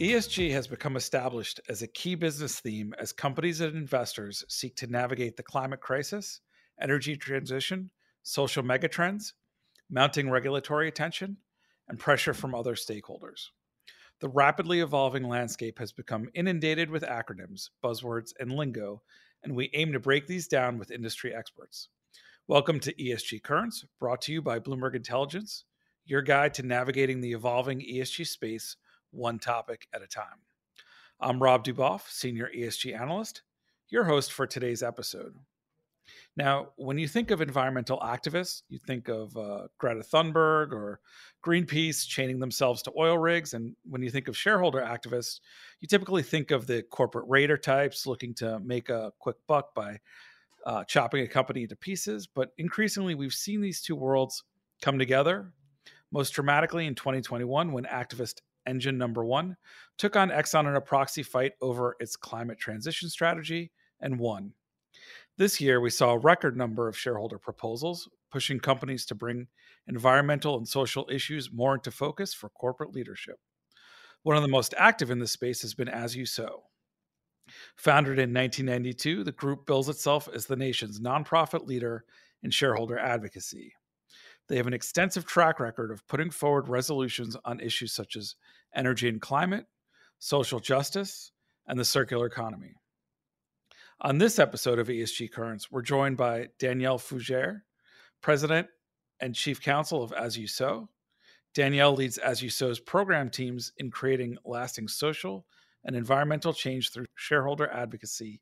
ESG 0.00 0.52
has 0.52 0.68
become 0.68 0.94
established 0.96 1.60
as 1.68 1.82
a 1.82 1.88
key 1.88 2.14
business 2.14 2.60
theme 2.60 2.94
as 3.00 3.10
companies 3.10 3.60
and 3.60 3.74
investors 3.74 4.44
seek 4.48 4.76
to 4.76 4.86
navigate 4.86 5.36
the 5.36 5.42
climate 5.42 5.80
crisis, 5.80 6.40
energy 6.80 7.16
transition, 7.16 7.90
social 8.22 8.62
megatrends, 8.62 9.32
mounting 9.90 10.30
regulatory 10.30 10.86
attention, 10.86 11.36
and 11.88 11.98
pressure 11.98 12.32
from 12.32 12.54
other 12.54 12.76
stakeholders. 12.76 13.46
The 14.20 14.28
rapidly 14.28 14.78
evolving 14.78 15.24
landscape 15.24 15.80
has 15.80 15.90
become 15.90 16.30
inundated 16.32 16.90
with 16.90 17.02
acronyms, 17.02 17.70
buzzwords, 17.82 18.32
and 18.38 18.52
lingo, 18.52 19.02
and 19.42 19.52
we 19.52 19.68
aim 19.74 19.92
to 19.94 19.98
break 19.98 20.28
these 20.28 20.46
down 20.46 20.78
with 20.78 20.92
industry 20.92 21.34
experts. 21.34 21.88
Welcome 22.46 22.78
to 22.80 22.94
ESG 22.94 23.42
Currents, 23.42 23.84
brought 23.98 24.20
to 24.22 24.32
you 24.32 24.42
by 24.42 24.60
Bloomberg 24.60 24.94
Intelligence, 24.94 25.64
your 26.04 26.22
guide 26.22 26.54
to 26.54 26.62
navigating 26.62 27.20
the 27.20 27.32
evolving 27.32 27.80
ESG 27.80 28.28
space 28.28 28.76
one 29.10 29.38
topic 29.38 29.88
at 29.92 30.02
a 30.02 30.06
time. 30.06 30.42
I'm 31.20 31.42
Rob 31.42 31.64
Du 31.64 31.74
Boff, 31.74 32.08
Senior 32.08 32.50
ESG 32.56 32.98
Analyst, 32.98 33.42
your 33.88 34.04
host 34.04 34.32
for 34.32 34.46
today's 34.46 34.82
episode. 34.82 35.34
Now, 36.36 36.68
when 36.76 36.98
you 36.98 37.08
think 37.08 37.30
of 37.30 37.40
environmental 37.40 37.98
activists, 37.98 38.62
you 38.68 38.78
think 38.78 39.08
of 39.08 39.36
uh, 39.36 39.68
Greta 39.78 40.00
Thunberg 40.00 40.72
or 40.72 41.00
Greenpeace 41.44 42.06
chaining 42.06 42.38
themselves 42.38 42.82
to 42.82 42.92
oil 42.96 43.18
rigs. 43.18 43.54
And 43.54 43.74
when 43.84 44.02
you 44.02 44.10
think 44.10 44.28
of 44.28 44.36
shareholder 44.36 44.80
activists, 44.80 45.40
you 45.80 45.88
typically 45.88 46.22
think 46.22 46.50
of 46.50 46.66
the 46.66 46.82
corporate 46.82 47.26
raider 47.28 47.56
types 47.56 48.06
looking 48.06 48.34
to 48.34 48.60
make 48.60 48.88
a 48.88 49.12
quick 49.18 49.36
buck 49.46 49.74
by 49.74 49.98
uh, 50.64 50.84
chopping 50.84 51.24
a 51.24 51.28
company 51.28 51.62
into 51.62 51.76
pieces. 51.76 52.26
But 52.26 52.52
increasingly, 52.58 53.14
we've 53.14 53.32
seen 53.32 53.60
these 53.60 53.82
two 53.82 53.96
worlds 53.96 54.44
come 54.80 54.98
together, 54.98 55.52
most 56.12 56.30
dramatically 56.30 56.86
in 56.86 56.94
2021 56.94 57.72
when 57.72 57.84
activist 57.84 58.42
engine 58.68 58.98
number 58.98 59.24
one, 59.24 59.56
took 59.96 60.16
on 60.16 60.30
Exxon 60.30 60.68
in 60.68 60.76
a 60.76 60.80
proxy 60.80 61.22
fight 61.22 61.52
over 61.60 61.96
its 62.00 62.16
climate 62.16 62.58
transition 62.58 63.08
strategy 63.08 63.72
and 64.00 64.18
won. 64.18 64.52
This 65.36 65.60
year, 65.60 65.80
we 65.80 65.90
saw 65.90 66.12
a 66.12 66.18
record 66.18 66.56
number 66.56 66.88
of 66.88 66.98
shareholder 66.98 67.38
proposals, 67.38 68.08
pushing 68.30 68.60
companies 68.60 69.06
to 69.06 69.14
bring 69.14 69.46
environmental 69.86 70.58
and 70.58 70.68
social 70.68 71.08
issues 71.10 71.52
more 71.52 71.74
into 71.74 71.90
focus 71.90 72.34
for 72.34 72.48
corporate 72.50 72.94
leadership. 72.94 73.38
One 74.22 74.36
of 74.36 74.42
the 74.42 74.48
most 74.48 74.74
active 74.76 75.10
in 75.10 75.18
this 75.18 75.32
space 75.32 75.62
has 75.62 75.74
been 75.74 75.88
As 75.88 76.16
You 76.16 76.26
Sow. 76.26 76.64
Founded 77.76 78.18
in 78.18 78.34
1992, 78.34 79.24
the 79.24 79.32
group 79.32 79.66
bills 79.66 79.88
itself 79.88 80.28
as 80.34 80.46
the 80.46 80.56
nation's 80.56 81.00
nonprofit 81.00 81.66
leader 81.66 82.04
in 82.42 82.50
shareholder 82.50 82.98
advocacy. 82.98 83.72
They 84.48 84.56
have 84.56 84.66
an 84.66 84.74
extensive 84.74 85.26
track 85.26 85.60
record 85.60 85.90
of 85.90 86.06
putting 86.06 86.30
forward 86.30 86.68
resolutions 86.68 87.36
on 87.44 87.60
issues 87.60 87.92
such 87.92 88.16
as 88.16 88.34
energy 88.74 89.08
and 89.08 89.20
climate, 89.20 89.66
social 90.18 90.58
justice, 90.58 91.32
and 91.66 91.78
the 91.78 91.84
circular 91.84 92.26
economy. 92.26 92.74
On 94.00 94.18
this 94.18 94.38
episode 94.38 94.78
of 94.78 94.88
ESG 94.88 95.30
Currents, 95.30 95.70
we're 95.70 95.82
joined 95.82 96.16
by 96.16 96.48
Danielle 96.58 96.98
Fugere, 96.98 97.62
President 98.22 98.68
and 99.20 99.34
Chief 99.34 99.60
Counsel 99.60 100.02
of 100.02 100.12
As 100.12 100.38
You 100.38 100.46
Sow. 100.46 100.88
Danielle 101.52 101.94
leads 101.94 102.16
As 102.16 102.42
You 102.42 102.48
Sow's 102.48 102.80
program 102.80 103.28
teams 103.28 103.72
in 103.76 103.90
creating 103.90 104.38
lasting 104.44 104.88
social 104.88 105.46
and 105.84 105.94
environmental 105.94 106.52
change 106.52 106.90
through 106.90 107.06
shareholder 107.16 107.68
advocacy 107.70 108.40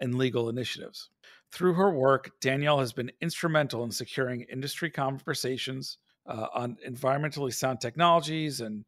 and 0.00 0.14
legal 0.16 0.48
initiatives. 0.48 1.10
Through 1.50 1.74
her 1.74 1.92
work, 1.92 2.32
Danielle 2.40 2.80
has 2.80 2.92
been 2.92 3.12
instrumental 3.20 3.84
in 3.84 3.90
securing 3.90 4.42
industry 4.42 4.90
conversations 4.90 5.98
uh, 6.26 6.46
on 6.54 6.76
environmentally 6.88 7.54
sound 7.54 7.80
technologies 7.80 8.60
and 8.60 8.84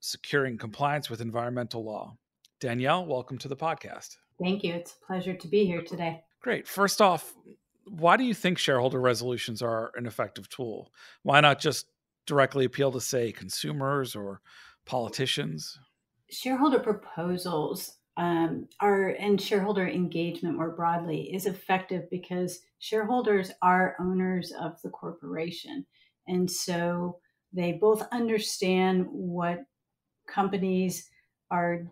securing 0.00 0.58
compliance 0.58 1.08
with 1.08 1.20
environmental 1.20 1.84
law. 1.84 2.16
Danielle, 2.58 3.06
welcome 3.06 3.38
to 3.38 3.48
the 3.48 3.56
podcast. 3.56 4.16
Thank 4.42 4.64
you. 4.64 4.74
It's 4.74 4.96
a 5.00 5.06
pleasure 5.06 5.34
to 5.34 5.48
be 5.48 5.66
here 5.66 5.82
today. 5.82 6.22
Great. 6.40 6.66
First 6.66 7.00
off, 7.00 7.34
why 7.86 8.16
do 8.16 8.24
you 8.24 8.34
think 8.34 8.58
shareholder 8.58 9.00
resolutions 9.00 9.62
are 9.62 9.92
an 9.96 10.06
effective 10.06 10.48
tool? 10.48 10.92
Why 11.22 11.40
not 11.40 11.60
just 11.60 11.86
directly 12.26 12.64
appeal 12.64 12.92
to, 12.92 13.00
say, 13.00 13.32
consumers 13.32 14.16
or 14.16 14.40
politicians? 14.86 15.78
Shareholder 16.30 16.78
proposals 16.78 17.98
um, 18.20 18.68
are 18.80 19.16
and 19.18 19.40
shareholder 19.40 19.88
engagement 19.88 20.54
more 20.54 20.76
broadly 20.76 21.32
is 21.32 21.46
effective 21.46 22.02
because 22.10 22.60
shareholders 22.78 23.50
are 23.62 23.96
owners 23.98 24.52
of 24.60 24.80
the 24.82 24.90
corporation, 24.90 25.86
and 26.28 26.48
so 26.48 27.18
they 27.50 27.72
both 27.72 28.06
understand 28.12 29.06
what 29.08 29.60
companies 30.28 31.08
are. 31.50 31.86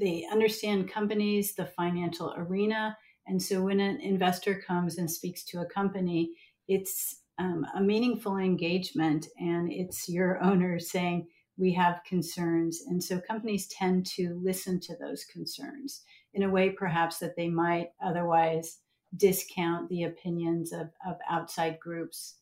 They 0.00 0.26
understand 0.30 0.90
companies, 0.90 1.54
the 1.54 1.66
financial 1.66 2.34
arena, 2.36 2.96
and 3.28 3.40
so 3.40 3.62
when 3.62 3.78
an 3.78 4.00
investor 4.00 4.60
comes 4.66 4.98
and 4.98 5.08
speaks 5.08 5.44
to 5.44 5.60
a 5.60 5.66
company, 5.66 6.32
it's 6.66 7.22
um, 7.38 7.64
a 7.76 7.80
meaningful 7.80 8.38
engagement, 8.38 9.28
and 9.38 9.70
it's 9.70 10.08
your 10.08 10.42
owner 10.42 10.80
saying 10.80 11.28
we 11.58 11.72
have 11.72 12.04
concerns. 12.06 12.82
And 12.88 13.02
so 13.02 13.20
companies 13.20 13.66
tend 13.68 14.06
to 14.06 14.40
listen 14.42 14.78
to 14.80 14.96
those 14.96 15.24
concerns 15.24 16.02
in 16.34 16.44
a 16.44 16.50
way, 16.50 16.70
perhaps, 16.70 17.18
that 17.18 17.36
they 17.36 17.48
might 17.48 17.90
otherwise 18.02 18.78
discount 19.16 19.88
the 19.88 20.04
opinions 20.04 20.72
of, 20.72 20.88
of 21.06 21.16
outside 21.28 21.78
groups. 21.80 22.36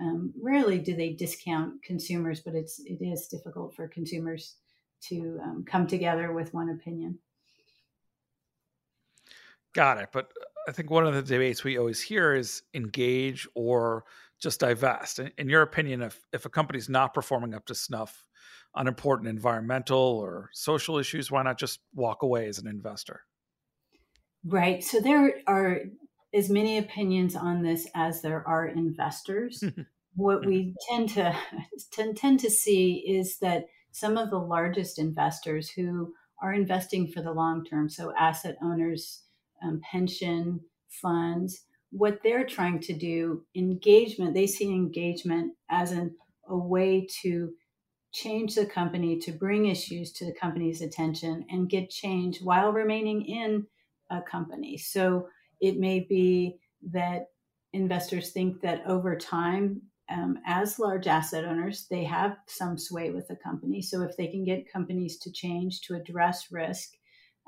Um, 0.00 0.32
rarely 0.40 0.78
do 0.78 0.96
they 0.96 1.12
discount 1.12 1.82
consumers, 1.82 2.40
but 2.40 2.54
it's 2.54 2.80
it 2.86 3.04
is 3.04 3.28
difficult 3.28 3.74
for 3.74 3.86
consumers 3.88 4.56
to 5.08 5.38
um, 5.42 5.64
come 5.66 5.86
together 5.86 6.32
with 6.32 6.54
one 6.54 6.70
opinion. 6.70 7.18
Got 9.74 9.98
it. 9.98 10.08
But 10.12 10.32
I 10.66 10.72
think 10.72 10.90
one 10.90 11.06
of 11.06 11.14
the 11.14 11.22
debates 11.22 11.64
we 11.64 11.78
always 11.78 12.00
hear 12.00 12.34
is 12.34 12.62
engage 12.72 13.48
or 13.54 14.04
just 14.40 14.60
divest. 14.60 15.18
In, 15.18 15.30
in 15.36 15.48
your 15.48 15.62
opinion, 15.62 16.02
if 16.02 16.24
if 16.32 16.46
a 16.46 16.50
company's 16.50 16.88
not 16.88 17.12
performing 17.12 17.52
up 17.52 17.66
to 17.66 17.74
snuff, 17.74 18.28
on 18.74 18.86
important 18.86 19.28
environmental 19.28 19.98
or 19.98 20.50
social 20.52 20.98
issues, 20.98 21.30
why 21.30 21.42
not 21.42 21.58
just 21.58 21.80
walk 21.94 22.22
away 22.22 22.48
as 22.48 22.58
an 22.58 22.66
investor? 22.66 23.22
Right. 24.44 24.82
So 24.82 25.00
there 25.00 25.34
are 25.46 25.80
as 26.34 26.48
many 26.48 26.78
opinions 26.78 27.36
on 27.36 27.62
this 27.62 27.86
as 27.94 28.22
there 28.22 28.46
are 28.46 28.66
investors. 28.66 29.62
what 30.14 30.44
we 30.44 30.74
tend 30.88 31.10
to 31.10 31.36
tend, 31.92 32.16
tend 32.16 32.40
to 32.40 32.50
see 32.50 33.04
is 33.06 33.38
that 33.38 33.66
some 33.92 34.16
of 34.16 34.30
the 34.30 34.38
largest 34.38 34.98
investors 34.98 35.70
who 35.70 36.14
are 36.42 36.52
investing 36.52 37.06
for 37.06 37.22
the 37.22 37.32
long 37.32 37.64
term, 37.64 37.88
so 37.88 38.12
asset 38.18 38.56
owners, 38.62 39.22
um, 39.62 39.80
pension 39.88 40.60
funds, 40.88 41.64
what 41.90 42.20
they're 42.24 42.46
trying 42.46 42.80
to 42.80 42.94
do, 42.94 43.44
engagement, 43.54 44.34
they 44.34 44.46
see 44.46 44.70
engagement 44.70 45.52
as 45.70 45.92
an, 45.92 46.16
a 46.48 46.56
way 46.56 47.06
to 47.22 47.52
change 48.12 48.54
the 48.54 48.66
company 48.66 49.18
to 49.18 49.32
bring 49.32 49.66
issues 49.66 50.12
to 50.12 50.24
the 50.26 50.34
company's 50.34 50.82
attention 50.82 51.44
and 51.50 51.70
get 51.70 51.90
change 51.90 52.40
while 52.42 52.72
remaining 52.72 53.24
in 53.24 53.66
a 54.10 54.20
company. 54.20 54.76
So 54.76 55.28
it 55.60 55.78
may 55.78 56.00
be 56.00 56.58
that 56.90 57.26
investors 57.72 58.30
think 58.30 58.60
that 58.60 58.82
over 58.86 59.16
time, 59.16 59.80
um, 60.10 60.38
as 60.46 60.78
large 60.78 61.06
asset 61.06 61.44
owners, 61.44 61.86
they 61.90 62.04
have 62.04 62.36
some 62.46 62.76
sway 62.76 63.10
with 63.10 63.28
the 63.28 63.36
company. 63.36 63.80
So 63.80 64.02
if 64.02 64.16
they 64.16 64.26
can 64.26 64.44
get 64.44 64.70
companies 64.70 65.18
to 65.18 65.32
change 65.32 65.80
to 65.82 65.94
address 65.94 66.52
risk, 66.52 66.90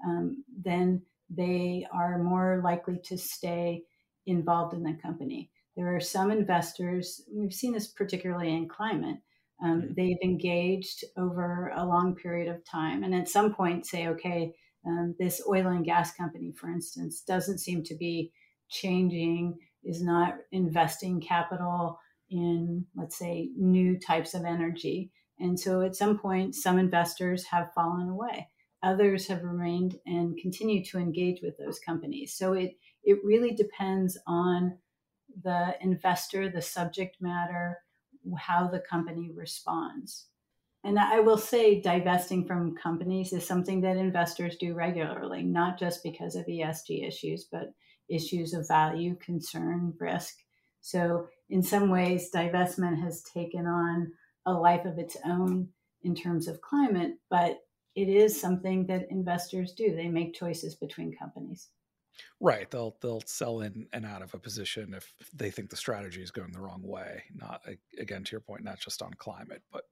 um, 0.07 0.45
then 0.63 1.03
they 1.29 1.87
are 1.93 2.19
more 2.19 2.63
likely 2.65 3.01
to 3.05 3.19
stay 3.19 3.83
involved 4.27 4.73
in 4.73 4.83
the 4.83 4.97
company. 5.03 5.51
There 5.77 5.95
are 5.95 6.01
some 6.01 6.31
investors, 6.31 7.23
we've 7.31 7.53
seen 7.53 7.73
this 7.73 7.89
particularly 7.89 8.55
in 8.55 8.69
climate, 8.69 9.19
um, 9.63 9.83
mm-hmm. 9.83 9.95
they've 9.97 10.19
engaged 10.23 11.05
over 11.17 11.73
a 11.75 11.85
long 11.85 12.15
period 12.15 12.49
of 12.49 12.65
time 12.65 13.03
and 13.03 13.15
at 13.15 13.29
some 13.29 13.55
point 13.55 13.87
say, 13.87 14.09
okay, 14.09 14.55
um, 14.87 15.15
this 15.19 15.43
oil 15.49 15.69
and 15.69 15.85
gas 15.85 16.15
company, 16.15 16.53
for 16.53 16.69
instance, 16.69 17.23
doesn't 17.23 17.59
seem 17.59 17.83
to 17.85 17.97
be 17.97 18.33
changing, 18.69 19.57
is 19.83 20.03
not 20.03 20.35
investing 20.53 21.21
capital 21.21 21.99
in, 22.31 22.85
let's 22.95 23.19
say, 23.19 23.51
new 23.57 23.99
types 23.99 24.35
of 24.35 24.45
energy. 24.45 25.11
And 25.39 25.59
so 25.59 25.81
at 25.81 25.97
some 25.97 26.19
point, 26.19 26.55
some 26.55 26.79
investors 26.79 27.45
have 27.47 27.73
fallen 27.75 28.09
away. 28.09 28.49
Others 28.83 29.29
have 29.29 29.43
remained 29.43 29.97
and 30.05 30.37
continue 30.37 30.85
to 30.85 30.99
engage 30.99 31.41
with 31.43 31.55
those 31.59 31.79
companies. 31.79 32.35
So 32.37 32.53
it, 32.53 32.73
it 33.03 33.19
really 33.25 33.53
depends 33.53 34.19
on 34.27 34.79
the 35.43 35.75
investor, 35.81 36.49
the 36.51 36.63
subject 36.63 37.17
matter, 37.21 37.79
how 38.39 38.69
the 38.69 38.81
company 38.81 39.31
responds. 39.35 40.27
And 40.85 40.99
I 40.99 41.21
will 41.21 41.39
say, 41.39 41.81
divesting 41.81 42.47
from 42.47 42.77
companies 42.77 43.33
is 43.33 43.47
something 43.47 43.81
that 43.81 43.97
investors 43.97 44.57
do 44.57 44.75
regularly, 44.75 45.43
not 45.43 45.79
just 45.79 46.03
because 46.03 46.37
of 46.37 46.45
ESG 46.47 47.07
issues, 47.09 47.45
but 47.51 47.73
issues 48.09 48.53
of 48.53 48.69
value, 48.69 49.17
concern, 49.17 49.95
risk. 49.99 50.37
So, 50.83 51.29
in 51.49 51.63
some 51.63 51.89
ways, 51.89 52.31
divestment 52.31 53.01
has 53.03 53.23
taken 53.23 53.67
on 53.67 54.13
a 54.45 54.53
life 54.53 54.85
of 54.85 54.99
its 54.99 55.17
own 55.25 55.69
in 56.03 56.15
terms 56.15 56.49
of 56.49 56.61
climate, 56.61 57.13
but 57.31 57.61
it 57.95 58.09
is 58.09 58.39
something 58.39 58.87
that 58.87 59.11
investors 59.11 59.73
do. 59.73 59.95
They 59.95 60.09
make 60.09 60.35
choices 60.35 60.75
between 60.75 61.17
companies. 61.17 61.69
Right. 62.41 62.71
They'll 62.71 62.97
they'll 63.01 63.23
sell 63.27 63.61
in 63.61 63.87
and 63.93 64.05
out 64.05 64.23
of 64.23 64.35
a 64.35 64.39
position 64.39 64.95
if 64.95 65.13
they 65.35 65.51
think 65.51 65.71
the 65.71 65.77
strategy 65.77 66.23
is 66.23 66.31
going 66.31 66.53
the 66.53 66.61
wrong 66.61 66.83
way. 66.83 67.25
Not 67.35 67.63
again 67.99 68.25
to 68.25 68.33
your 68.33 68.41
point, 68.41 68.65
not 68.65 68.79
just 68.79 69.03
on 69.03 69.13
climate, 69.15 69.63
but 69.73 69.85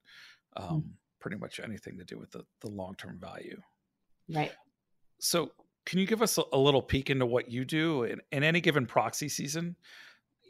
um, 0.56 0.66
mm. 0.66 0.84
pretty 1.20 1.36
much 1.36 1.60
anything 1.60 1.98
to 1.98 2.04
do 2.04 2.18
with 2.18 2.30
the 2.30 2.44
the 2.60 2.68
long 2.68 2.94
term 2.96 3.18
value. 3.20 3.60
Right. 4.28 4.52
So, 5.18 5.52
can 5.86 5.98
you 5.98 6.06
give 6.06 6.22
us 6.22 6.38
a, 6.38 6.42
a 6.52 6.58
little 6.58 6.82
peek 6.82 7.10
into 7.10 7.26
what 7.26 7.50
you 7.50 7.64
do 7.64 8.04
in, 8.04 8.20
in 8.30 8.42
any 8.42 8.60
given 8.60 8.86
proxy 8.86 9.28
season? 9.28 9.76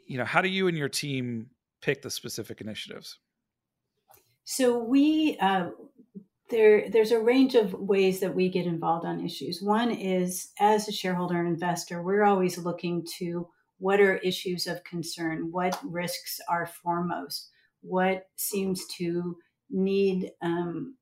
You 0.07 0.17
know, 0.17 0.25
how 0.25 0.41
do 0.41 0.49
you 0.49 0.67
and 0.67 0.77
your 0.77 0.89
team 0.89 1.49
pick 1.81 2.01
the 2.01 2.09
specific 2.09 2.61
initiatives? 2.61 3.19
So 4.45 4.77
we 4.77 5.37
uh, 5.39 5.69
there 6.53 6.89
there's 6.89 7.11
a 7.11 7.19
range 7.19 7.55
of 7.55 7.73
ways 7.73 8.19
that 8.19 8.35
we 8.35 8.47
get 8.47 8.67
involved 8.67 9.05
on 9.05 9.25
issues. 9.25 9.61
One 9.61 9.91
is 9.91 10.51
as 10.59 10.87
a 10.87 10.91
shareholder 10.91 11.45
investor, 11.45 12.01
we're 12.01 12.23
always 12.23 12.57
looking 12.57 13.05
to 13.17 13.47
what 13.79 13.99
are 13.99 14.17
issues 14.17 14.67
of 14.67 14.83
concern, 14.83 15.49
what 15.51 15.77
risks 15.83 16.39
are 16.47 16.67
foremost, 16.67 17.49
what 17.81 18.27
seems 18.35 18.85
to 18.97 19.35
need 19.69 20.31
um, 20.41 20.95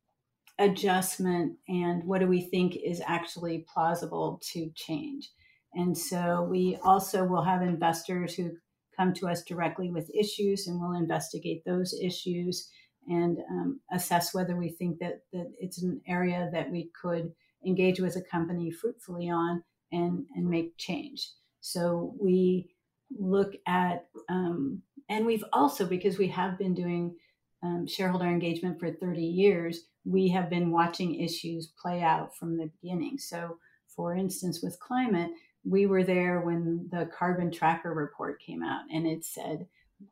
adjustment, 0.57 1.57
and 1.67 2.03
what 2.05 2.21
do 2.21 2.27
we 2.27 2.41
think 2.41 2.77
is 2.77 3.01
actually 3.05 3.65
plausible 3.71 4.41
to 4.53 4.71
change. 4.73 5.29
And 5.73 5.97
so 5.97 6.47
we 6.49 6.77
also 6.83 7.25
will 7.25 7.43
have 7.43 7.61
investors 7.61 8.33
who 8.35 8.51
come 8.95 9.13
to 9.15 9.27
us 9.27 9.43
directly 9.43 9.91
with 9.91 10.09
issues, 10.15 10.67
and 10.67 10.79
we'll 10.79 10.93
investigate 10.93 11.63
those 11.65 11.93
issues 12.01 12.69
and 13.07 13.39
um, 13.49 13.79
assess 13.91 14.33
whether 14.33 14.55
we 14.55 14.69
think 14.69 14.99
that, 14.99 15.21
that 15.33 15.51
it's 15.59 15.81
an 15.81 16.01
area 16.07 16.49
that 16.53 16.69
we 16.69 16.91
could 16.99 17.31
engage 17.65 17.99
with 17.99 18.15
a 18.15 18.21
company 18.21 18.71
fruitfully 18.71 19.29
on 19.29 19.63
and, 19.91 20.25
and 20.35 20.49
make 20.49 20.77
change. 20.77 21.29
So 21.61 22.15
we 22.19 22.69
look 23.17 23.53
at, 23.67 24.07
um, 24.29 24.81
and 25.09 25.25
we've 25.25 25.43
also, 25.53 25.85
because 25.85 26.17
we 26.17 26.27
have 26.29 26.57
been 26.57 26.73
doing 26.73 27.15
um, 27.63 27.85
shareholder 27.87 28.25
engagement 28.25 28.79
for 28.79 28.91
30 28.91 29.21
years, 29.21 29.85
we 30.05 30.29
have 30.29 30.49
been 30.49 30.71
watching 30.71 31.15
issues 31.15 31.73
play 31.79 32.01
out 32.01 32.35
from 32.35 32.57
the 32.57 32.71
beginning. 32.81 33.17
So, 33.17 33.57
for 33.87 34.15
instance, 34.15 34.63
with 34.63 34.79
climate, 34.79 35.31
we 35.63 35.85
were 35.85 36.03
there 36.03 36.41
when 36.41 36.87
the 36.91 37.09
carbon 37.15 37.51
tracker 37.51 37.93
report 37.93 38.41
came 38.41 38.63
out 38.63 38.81
and 38.91 39.05
it 39.05 39.23
said 39.23 39.67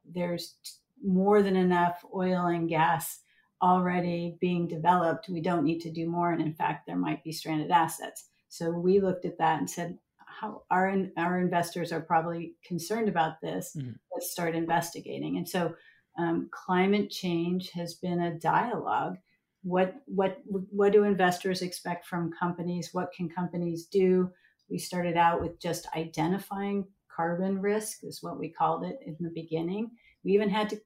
there's 0.06 0.56
more 1.04 1.42
than 1.42 1.56
enough 1.56 2.04
oil 2.13 2.48
and 2.48 2.69
gas 2.69 3.19
already 3.62 4.38
being 4.40 4.68
developed. 4.68 5.30
We 5.30 5.42
don't 5.42 5.66
need 5.66 5.80
to 5.81 5.92
do 5.92 6.10
more. 6.10 6.31
And 6.31 6.42
in 6.42 6.54
fact, 6.54 6.86
there 6.88 6.96
might 6.96 7.24
be 7.24 7.31
stranded 7.31 7.72
assets. 7.72 8.25
So 8.48 8.72
we 8.72 9.00
looked 9.00 9.25
at 9.25 9.38
that 9.38 9.60
and 9.60 9.69
said, 9.69 9.98
how 10.40 10.63
our, 10.72 10.96
our 11.18 11.40
investors 11.40 11.92
are 11.92 12.01
probably 12.01 12.54
concerned 12.63 13.10
about 13.10 13.42
this. 13.42 13.75
Mm-hmm. 13.78 13.92
Let's 14.13 14.31
start 14.31 14.56
investigating. 14.56 15.38
And 15.38 15.48
so 15.48 15.75
um, 16.18 16.50
climate 16.51 17.10
change 17.10 17.72
has 17.72 17.96
been 17.96 18.22
a 18.22 18.40
dialogue. 18.40 19.18
What, 19.63 19.96
what, 20.06 20.40
what 20.46 20.94
do 20.94 21.04
investors 21.04 21.62
expect 21.62 22.06
from 22.06 22.31
companies? 22.31 22.90
What 22.94 23.12
can 23.12 23.28
companies 23.28 23.86
do? 23.86 24.31
We 24.69 24.78
started 24.78 25.18
out 25.18 25.42
with 25.42 25.60
just 25.60 25.88
identifying 25.96 26.86
carbon 27.19 27.60
risk, 27.60 28.04
is 28.04 28.24
what 28.24 28.39
we 28.39 28.48
called 28.48 28.86
it 28.86 28.98
in 29.06 29.18
the 29.19 29.31
beginning. 29.36 29.92
We 30.24 30.31
even 30.31 30.50
had 30.50 30.69
to 30.69 30.81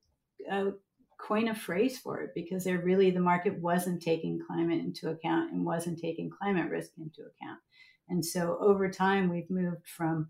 uh, 0.51 0.71
coin 1.19 1.47
a 1.47 1.55
phrase 1.55 1.99
for 1.99 2.21
it 2.21 2.31
because 2.33 2.63
they're 2.63 2.79
really 2.79 3.11
the 3.11 3.19
market 3.19 3.61
wasn't 3.61 4.01
taking 4.01 4.39
climate 4.47 4.79
into 4.79 5.09
account 5.09 5.51
and 5.51 5.63
wasn't 5.63 5.99
taking 5.99 6.31
climate 6.31 6.71
risk 6.71 6.91
into 6.97 7.21
account. 7.21 7.59
And 8.09 8.25
so 8.25 8.57
over 8.59 8.89
time, 8.89 9.29
we've 9.29 9.49
moved 9.49 9.85
from 9.85 10.29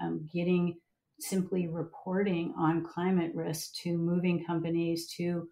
um, 0.00 0.26
getting 0.32 0.78
simply 1.20 1.68
reporting 1.68 2.54
on 2.56 2.82
climate 2.82 3.32
risk 3.34 3.74
to 3.82 3.98
moving 3.98 4.44
companies 4.46 5.06
to 5.18 5.48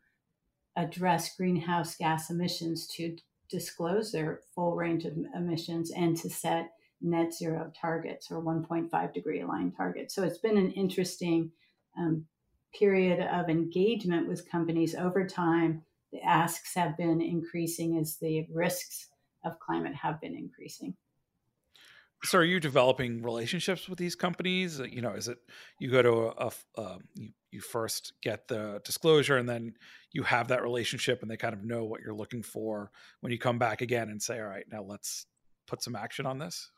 address 0.76 1.36
greenhouse 1.36 1.94
gas 1.94 2.30
emissions, 2.30 2.88
to 2.96 3.16
disclose 3.50 4.12
their 4.12 4.40
full 4.54 4.76
range 4.76 5.04
of 5.04 5.12
emissions, 5.34 5.90
and 5.90 6.16
to 6.16 6.30
set 6.30 6.70
net 7.00 7.32
zero 7.34 7.72
targets 7.78 8.30
or 8.30 8.42
1.5 8.42 9.14
degree 9.14 9.40
aligned 9.40 9.76
targets. 9.76 10.14
So 10.14 10.22
it's 10.22 10.38
been 10.38 10.58
an 10.58 10.72
interesting 10.72 11.50
um, 11.98 12.26
period 12.74 13.20
of 13.20 13.48
engagement 13.48 14.28
with 14.28 14.48
companies 14.50 14.94
over 14.94 15.26
time, 15.26 15.82
the 16.12 16.20
asks 16.22 16.74
have 16.74 16.96
been 16.96 17.20
increasing 17.20 17.98
as 17.98 18.16
the 18.16 18.46
risks 18.52 19.08
of 19.44 19.58
climate 19.58 19.94
have 19.94 20.20
been 20.20 20.36
increasing. 20.36 20.94
So, 22.22 22.38
are 22.38 22.44
you 22.44 22.60
developing 22.60 23.22
relationships 23.22 23.88
with 23.88 23.98
these 23.98 24.14
companies? 24.14 24.78
Uh, 24.78 24.84
you 24.84 25.00
know, 25.00 25.12
is 25.12 25.28
it 25.28 25.38
you 25.78 25.90
go 25.90 26.02
to 26.02 26.10
a, 26.10 26.52
a 26.76 26.82
um, 26.82 27.04
you, 27.14 27.30
you 27.50 27.60
first 27.60 28.12
get 28.22 28.46
the 28.46 28.82
disclosure, 28.84 29.38
and 29.38 29.48
then 29.48 29.74
you 30.12 30.22
have 30.24 30.48
that 30.48 30.62
relationship, 30.62 31.22
and 31.22 31.30
they 31.30 31.38
kind 31.38 31.54
of 31.54 31.64
know 31.64 31.84
what 31.84 32.02
you're 32.02 32.14
looking 32.14 32.42
for 32.42 32.90
when 33.20 33.32
you 33.32 33.38
come 33.38 33.58
back 33.58 33.80
again 33.80 34.10
and 34.10 34.20
say, 34.20 34.38
"All 34.38 34.48
right, 34.48 34.66
now 34.70 34.82
let's 34.82 35.24
put 35.66 35.82
some 35.82 35.96
action 35.96 36.26
on 36.26 36.38
this." 36.38 36.70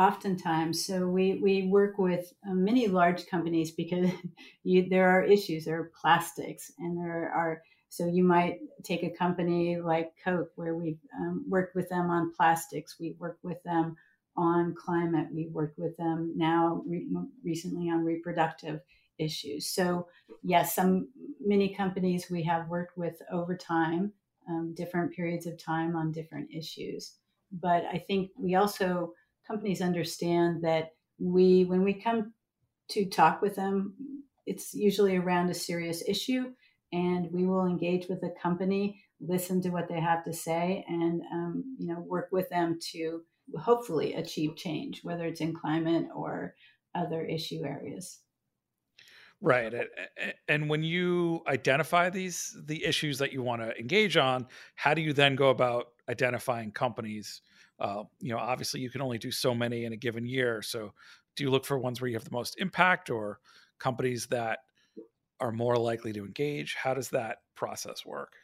Oftentimes. 0.00 0.84
So 0.86 1.06
we, 1.06 1.34
we 1.42 1.68
work 1.68 1.98
with 1.98 2.32
uh, 2.48 2.54
many 2.54 2.88
large 2.88 3.26
companies 3.26 3.70
because 3.70 4.10
you, 4.64 4.88
there 4.88 5.08
are 5.10 5.22
issues. 5.22 5.66
There 5.66 5.78
are 5.78 5.92
plastics, 6.00 6.72
and 6.78 6.96
there 6.96 7.30
are 7.32 7.62
so 7.90 8.06
you 8.06 8.22
might 8.22 8.60
take 8.84 9.02
a 9.02 9.10
company 9.10 9.80
like 9.80 10.12
Coke, 10.24 10.52
where 10.54 10.76
we've 10.76 11.00
um, 11.18 11.44
worked 11.48 11.74
with 11.74 11.88
them 11.88 12.08
on 12.08 12.32
plastics. 12.32 12.96
We 13.00 13.16
work 13.18 13.38
with 13.42 13.60
them 13.64 13.96
on 14.36 14.76
climate. 14.76 15.26
We 15.34 15.48
work 15.48 15.74
with 15.76 15.96
them 15.96 16.32
now 16.36 16.82
re- 16.86 17.08
recently 17.44 17.90
on 17.90 18.04
reproductive 18.04 18.80
issues. 19.18 19.66
So 19.66 20.06
yes, 20.44 20.74
some 20.74 21.08
many 21.44 21.74
companies 21.74 22.30
we 22.30 22.44
have 22.44 22.68
worked 22.68 22.96
with 22.96 23.20
over 23.30 23.56
time, 23.56 24.12
um, 24.48 24.72
different 24.74 25.12
periods 25.12 25.46
of 25.46 25.62
time 25.62 25.96
on 25.96 26.12
different 26.12 26.48
issues. 26.54 27.16
But 27.52 27.84
I 27.92 27.98
think 27.98 28.30
we 28.38 28.54
also 28.54 29.14
companies 29.50 29.80
understand 29.80 30.62
that 30.62 30.92
we, 31.18 31.64
when 31.64 31.82
we 31.82 31.94
come 31.94 32.32
to 32.90 33.04
talk 33.04 33.42
with 33.42 33.56
them, 33.56 33.94
it's 34.46 34.74
usually 34.74 35.16
around 35.16 35.50
a 35.50 35.54
serious 35.54 36.02
issue, 36.06 36.52
and 36.92 37.30
we 37.32 37.46
will 37.46 37.66
engage 37.66 38.08
with 38.08 38.20
the 38.20 38.34
company, 38.42 39.02
listen 39.20 39.60
to 39.62 39.70
what 39.70 39.88
they 39.88 40.00
have 40.00 40.24
to 40.24 40.32
say, 40.32 40.84
and 40.88 41.20
um, 41.32 41.76
you 41.78 41.86
know 41.86 42.00
work 42.00 42.28
with 42.32 42.48
them 42.48 42.78
to 42.92 43.20
hopefully 43.56 44.14
achieve 44.14 44.56
change, 44.56 45.00
whether 45.02 45.26
it's 45.26 45.40
in 45.40 45.54
climate 45.54 46.06
or 46.14 46.54
other 46.94 47.24
issue 47.24 47.62
areas. 47.64 48.18
Right. 49.40 49.72
And 50.48 50.68
when 50.68 50.82
you 50.82 51.42
identify 51.46 52.10
these 52.10 52.56
the 52.66 52.84
issues 52.84 53.18
that 53.18 53.32
you 53.32 53.42
want 53.42 53.62
to 53.62 53.78
engage 53.78 54.16
on, 54.16 54.46
how 54.74 54.94
do 54.94 55.00
you 55.00 55.12
then 55.12 55.36
go 55.36 55.50
about 55.50 55.88
identifying 56.08 56.72
companies 56.72 57.40
uh, 57.80 58.04
you 58.20 58.30
know, 58.30 58.38
obviously 58.38 58.80
you 58.80 58.90
can 58.90 59.00
only 59.00 59.18
do 59.18 59.30
so 59.30 59.54
many 59.54 59.84
in 59.84 59.92
a 59.92 59.96
given 59.96 60.26
year. 60.26 60.62
So 60.62 60.92
do 61.36 61.44
you 61.44 61.50
look 61.50 61.64
for 61.64 61.78
ones 61.78 62.00
where 62.00 62.08
you 62.08 62.16
have 62.16 62.24
the 62.24 62.30
most 62.30 62.60
impact 62.60 63.10
or 63.10 63.40
companies 63.78 64.26
that 64.26 64.60
are 65.40 65.52
more 65.52 65.76
likely 65.76 66.12
to 66.12 66.24
engage? 66.24 66.74
How 66.74 66.94
does 66.94 67.08
that 67.10 67.38
process 67.54 68.04
work? 68.04 68.34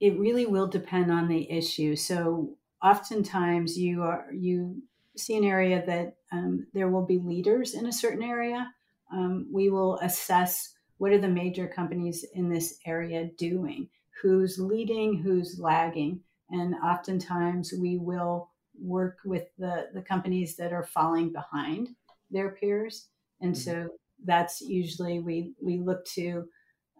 It 0.00 0.18
really 0.18 0.46
will 0.46 0.68
depend 0.68 1.10
on 1.10 1.28
the 1.28 1.50
issue. 1.50 1.96
So 1.96 2.56
oftentimes 2.82 3.76
you 3.76 4.02
are 4.02 4.26
you 4.32 4.82
see 5.16 5.36
an 5.36 5.44
area 5.44 5.84
that 5.86 6.16
um, 6.32 6.66
there 6.72 6.88
will 6.88 7.06
be 7.06 7.18
leaders 7.18 7.74
in 7.74 7.86
a 7.86 7.92
certain 7.92 8.22
area. 8.22 8.72
Um, 9.12 9.48
we 9.52 9.70
will 9.70 9.98
assess 9.98 10.74
what 10.98 11.12
are 11.12 11.18
the 11.18 11.28
major 11.28 11.68
companies 11.68 12.24
in 12.34 12.48
this 12.48 12.78
area 12.86 13.30
doing, 13.38 13.88
who's 14.22 14.58
leading, 14.58 15.22
who's 15.22 15.58
lagging, 15.58 16.20
and 16.50 16.74
oftentimes 16.84 17.72
we 17.72 17.98
will 17.98 18.50
work 18.80 19.18
with 19.24 19.48
the 19.58 19.88
the 19.94 20.02
companies 20.02 20.56
that 20.56 20.72
are 20.72 20.84
falling 20.84 21.32
behind 21.32 21.90
their 22.30 22.50
peers, 22.50 23.08
and 23.40 23.54
mm-hmm. 23.54 23.70
so 23.70 23.88
that's 24.24 24.60
usually 24.60 25.20
we 25.20 25.54
we 25.60 25.78
look 25.78 26.04
to 26.06 26.44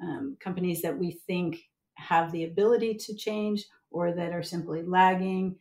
um, 0.03 0.37
companies 0.41 0.83
that 0.83 0.99
we 0.99 1.13
think 1.27 1.59
have 1.95 2.33
the 2.33 2.45
ability 2.45 2.95
to 2.95 3.15
change 3.15 3.65
or 3.91 4.13
that 4.13 4.33
are 4.33 4.43
simply 4.43 4.83
lagging. 4.83 5.57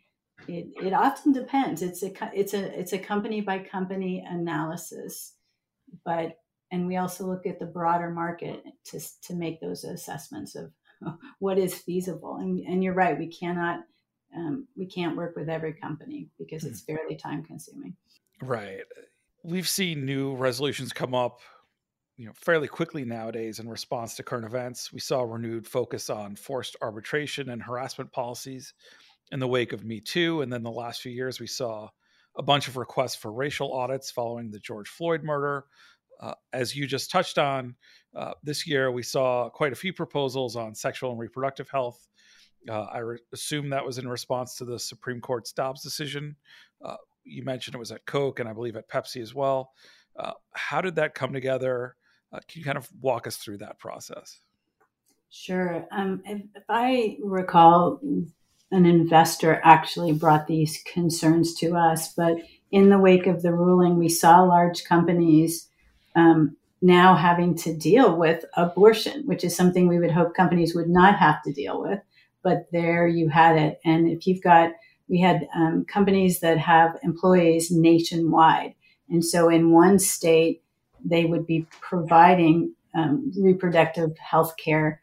It, 0.48 0.68
it 0.84 0.94
often 0.94 1.32
depends. 1.32 1.82
It's 1.82 2.04
a 2.04 2.12
it's 2.34 2.54
a 2.54 2.80
it's 2.80 2.94
a 2.94 3.00
company 3.00 3.42
by 3.42 3.60
company 3.60 4.26
analysis, 4.28 5.34
but 6.04 6.38
and 6.72 6.88
we 6.88 6.98
also 6.98 7.26
look 7.26 7.46
at 7.46 7.60
the 7.60 7.66
broader 7.66 8.10
market 8.10 8.64
to 8.86 9.00
to 9.28 9.36
make 9.36 9.62
those 9.62 9.84
assessments 9.84 10.56
of 10.56 10.72
what 11.40 11.58
is 11.58 11.76
feasible. 11.76 12.38
And, 12.38 12.60
and 12.60 12.84
you're 12.84 12.94
right, 12.94 13.18
we 13.18 13.28
cannot 13.28 13.82
um, 14.36 14.68
we 14.76 14.86
can't 14.86 15.16
work 15.16 15.36
with 15.36 15.50
every 15.50 15.74
company 15.74 16.30
because 16.38 16.64
it's 16.64 16.82
hmm. 16.82 16.96
fairly 16.96 17.16
time 17.16 17.44
consuming. 17.44 17.96
Right. 18.42 18.82
We've 19.44 19.68
seen 19.68 20.06
new 20.06 20.36
resolutions 20.36 20.94
come 20.94 21.14
up 21.14 21.40
you 22.18 22.26
know 22.26 22.34
fairly 22.36 22.68
quickly 22.68 23.04
nowadays 23.06 23.60
in 23.60 23.68
response 23.68 24.16
to 24.16 24.24
current 24.24 24.46
events. 24.46 24.94
We 24.94 25.00
saw 25.00 25.22
renewed 25.22 25.68
focus 25.68 26.10
on 26.10 26.36
forced 26.36 26.76
arbitration 26.82 27.50
and 27.50 27.62
harassment 27.62 28.12
policies 28.12 28.74
in 29.32 29.40
the 29.40 29.48
wake 29.48 29.74
of 29.74 29.84
Me 29.84 30.00
Too, 30.00 30.42
and 30.42 30.52
then 30.52 30.64
the 30.64 30.72
last 30.72 31.02
few 31.02 31.12
years 31.12 31.40
we 31.40 31.48
saw 31.48 31.90
a 32.38 32.44
bunch 32.44 32.68
of 32.68 32.78
requests 32.78 33.16
for 33.16 33.32
racial 33.32 33.74
audits 33.74 34.12
following 34.12 34.52
the 34.52 34.60
George 34.60 34.90
Floyd 34.90 35.24
murder. 35.24 35.66
Uh, 36.20 36.34
as 36.54 36.76
you 36.76 36.88
just 36.88 37.12
touched 37.12 37.38
on, 37.38 37.76
uh, 38.16 38.34
this 38.44 38.66
year 38.66 38.92
we 38.92 39.04
saw 39.04 39.50
quite 39.50 39.74
a 39.74 39.76
few 39.76 39.92
proposals 39.92 40.56
on 40.56 40.76
sexual 40.76 41.12
and 41.12 41.20
reproductive 41.20 41.70
health. 41.70 42.08
Uh, 42.70 42.84
I 42.84 43.00
re- 43.00 43.20
assume 43.34 43.70
that 43.70 43.86
was 43.86 43.98
in 43.98 44.08
response 44.08 44.56
to 44.56 44.66
the 44.66 44.80
Supreme 44.80 45.22
Court's 45.22 45.52
Dobbs 45.52 45.82
decision. 45.82 46.36
Uh, 46.84 46.96
you 47.24 47.44
mentioned 47.44 47.76
it 47.76 47.80
was 47.80 47.92
at 47.92 48.06
Coke 48.06 48.40
and 48.40 48.48
I 48.50 48.54
believe 48.54 48.76
at 48.76 48.90
Pepsi 48.90 49.22
as 49.22 49.34
well. 49.34 49.72
Uh, 50.18 50.34
how 50.52 50.82
did 50.82 50.96
that 50.96 51.16
come 51.16 51.34
together? 51.34 51.96
Uh, 52.32 52.40
can 52.48 52.60
you 52.60 52.66
kind 52.66 52.78
of 52.78 52.90
walk 53.02 53.28
us 53.28 53.38
through 53.38 53.58
that 53.58 53.80
process? 53.80 54.40
Sure. 55.30 55.86
Um, 55.92 56.22
if, 56.26 56.42
if, 56.56 56.64
I 56.70 57.18
recall, 57.24 58.00
an 58.72 58.86
investor 58.86 59.60
actually 59.64 60.14
brought 60.14 60.48
these 60.48 60.84
concerns 60.86 61.56
to 61.56 61.76
us, 61.76 62.14
but 62.14 62.38
in 62.72 62.90
the 62.90 63.00
wake 63.00 63.28
of 63.28 63.42
the 63.42 63.54
ruling, 63.54 63.98
we 63.98 64.10
saw 64.10 64.42
large 64.42 64.84
companies 64.84 65.70
um, 66.16 66.56
now 66.82 67.16
having 67.16 67.56
to 67.56 67.76
deal 67.76 68.16
with 68.16 68.46
abortion, 68.56 69.24
which 69.26 69.44
is 69.44 69.56
something 69.56 69.88
we 69.88 70.00
would 70.00 70.12
hope 70.12 70.36
companies 70.36 70.76
would 70.76 70.90
not 70.90 71.18
have 71.18 71.42
to 71.44 71.54
deal 71.54 71.82
with. 71.82 72.00
But 72.44 72.68
there 72.72 73.08
you 73.08 73.30
had 73.30 73.58
it. 73.58 73.80
And 73.86 74.08
if 74.10 74.28
you've 74.28 74.44
got, 74.44 74.72
we 75.08 75.20
had 75.20 75.48
um, 75.56 75.86
companies 75.86 76.40
that 76.42 76.58
have 76.58 76.98
employees 77.04 77.72
nationwide. 77.72 78.76
And 79.10 79.24
so 79.24 79.50
in 79.50 79.72
one 79.72 80.00
state, 80.00 80.64
they 81.04 81.26
would 81.26 81.46
be 81.46 81.68
providing 81.82 82.74
um, 82.96 83.32
reproductive 83.38 84.18
health 84.18 84.56
care 84.58 85.02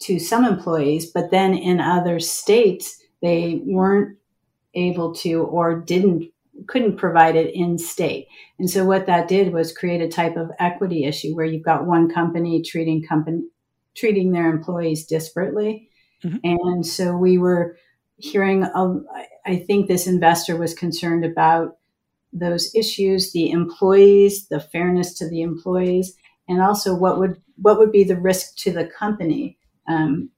to 0.00 0.18
some 0.18 0.44
employees, 0.44 1.06
but 1.06 1.30
then 1.30 1.54
in 1.54 1.80
other 1.80 2.20
states, 2.20 3.02
they 3.20 3.60
weren't 3.64 4.16
able 4.74 5.14
to 5.14 5.42
or 5.42 5.80
didn't 5.80 6.30
couldn't 6.66 6.96
provide 6.96 7.36
it 7.36 7.54
in 7.54 7.78
state. 7.78 8.26
And 8.58 8.68
so 8.68 8.84
what 8.84 9.06
that 9.06 9.28
did 9.28 9.52
was 9.52 9.76
create 9.76 10.00
a 10.00 10.08
type 10.08 10.36
of 10.36 10.50
equity 10.58 11.04
issue 11.04 11.36
where 11.36 11.46
you've 11.46 11.64
got 11.64 11.86
one 11.86 12.10
company 12.10 12.62
treating 12.62 13.02
company 13.02 13.42
treating 13.96 14.32
their 14.32 14.50
employees 14.50 15.08
disparately. 15.08 15.87
Mm-hmm. 16.24 16.38
And 16.42 16.86
so 16.86 17.16
we 17.16 17.38
were 17.38 17.76
hearing 18.16 18.64
I 18.64 19.56
think 19.56 19.86
this 19.86 20.06
investor 20.06 20.56
was 20.56 20.74
concerned 20.74 21.24
about 21.24 21.78
those 22.32 22.74
issues, 22.74 23.32
the 23.32 23.50
employees, 23.50 24.48
the 24.48 24.60
fairness 24.60 25.14
to 25.14 25.28
the 25.28 25.42
employees, 25.42 26.14
and 26.48 26.60
also 26.60 26.94
what 26.94 27.18
would 27.18 27.40
what 27.56 27.78
would 27.78 27.92
be 27.92 28.04
the 28.04 28.20
risk 28.20 28.56
to 28.56 28.72
the 28.72 28.86
company 28.86 29.56
um, 29.88 30.30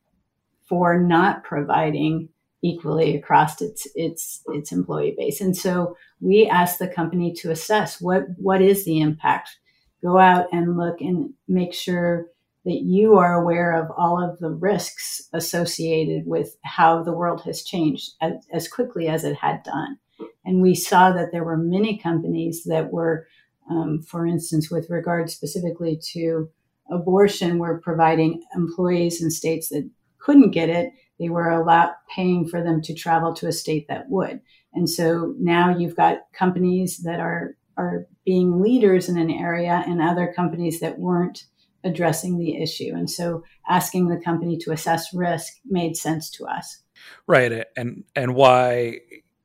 for 0.68 0.98
not 0.98 1.42
providing 1.44 2.28
equally 2.62 3.16
across 3.16 3.60
its 3.60 3.86
its 3.94 4.42
its 4.48 4.72
employee 4.72 5.14
base. 5.16 5.40
And 5.40 5.56
so 5.56 5.96
we 6.20 6.46
asked 6.46 6.78
the 6.78 6.88
company 6.88 7.32
to 7.34 7.50
assess 7.50 8.00
what 8.00 8.24
what 8.36 8.62
is 8.62 8.84
the 8.84 9.00
impact. 9.00 9.58
Go 10.02 10.18
out 10.18 10.46
and 10.52 10.78
look 10.78 11.00
and 11.00 11.34
make 11.48 11.74
sure 11.74 12.26
that 12.64 12.82
you 12.82 13.16
are 13.16 13.40
aware 13.40 13.72
of 13.72 13.90
all 13.96 14.22
of 14.22 14.38
the 14.38 14.50
risks 14.50 15.22
associated 15.32 16.26
with 16.26 16.56
how 16.62 17.02
the 17.02 17.12
world 17.12 17.42
has 17.42 17.62
changed 17.62 18.10
as, 18.20 18.32
as 18.52 18.68
quickly 18.68 19.08
as 19.08 19.24
it 19.24 19.36
had 19.36 19.62
done. 19.62 19.98
And 20.44 20.60
we 20.60 20.74
saw 20.74 21.12
that 21.12 21.32
there 21.32 21.44
were 21.44 21.56
many 21.56 21.98
companies 21.98 22.64
that 22.64 22.92
were, 22.92 23.26
um, 23.70 24.02
for 24.02 24.26
instance, 24.26 24.70
with 24.70 24.90
regard 24.90 25.30
specifically 25.30 26.00
to 26.12 26.50
abortion, 26.90 27.58
were 27.58 27.80
providing 27.80 28.42
employees 28.54 29.22
in 29.22 29.30
states 29.30 29.68
that 29.70 29.88
couldn't 30.18 30.50
get 30.50 30.68
it. 30.68 30.92
They 31.18 31.28
were 31.28 31.48
allowed 31.48 31.92
paying 32.14 32.46
for 32.48 32.62
them 32.62 32.82
to 32.82 32.94
travel 32.94 33.34
to 33.34 33.46
a 33.46 33.52
state 33.52 33.86
that 33.88 34.08
would. 34.08 34.40
And 34.72 34.88
so 34.88 35.34
now 35.38 35.76
you've 35.76 35.96
got 35.96 36.18
companies 36.32 36.98
that 37.04 37.20
are 37.20 37.56
are 37.76 38.06
being 38.26 38.60
leaders 38.60 39.08
in 39.08 39.16
an 39.16 39.30
area 39.30 39.82
and 39.86 40.02
other 40.02 40.32
companies 40.36 40.80
that 40.80 40.98
weren't 40.98 41.44
addressing 41.84 42.38
the 42.38 42.62
issue. 42.62 42.92
And 42.94 43.10
so 43.10 43.44
asking 43.68 44.08
the 44.08 44.20
company 44.20 44.58
to 44.58 44.72
assess 44.72 45.14
risk 45.14 45.54
made 45.64 45.96
sense 45.96 46.30
to 46.30 46.46
us. 46.46 46.82
Right. 47.26 47.64
And 47.76 48.04
and 48.14 48.34
why 48.34 49.00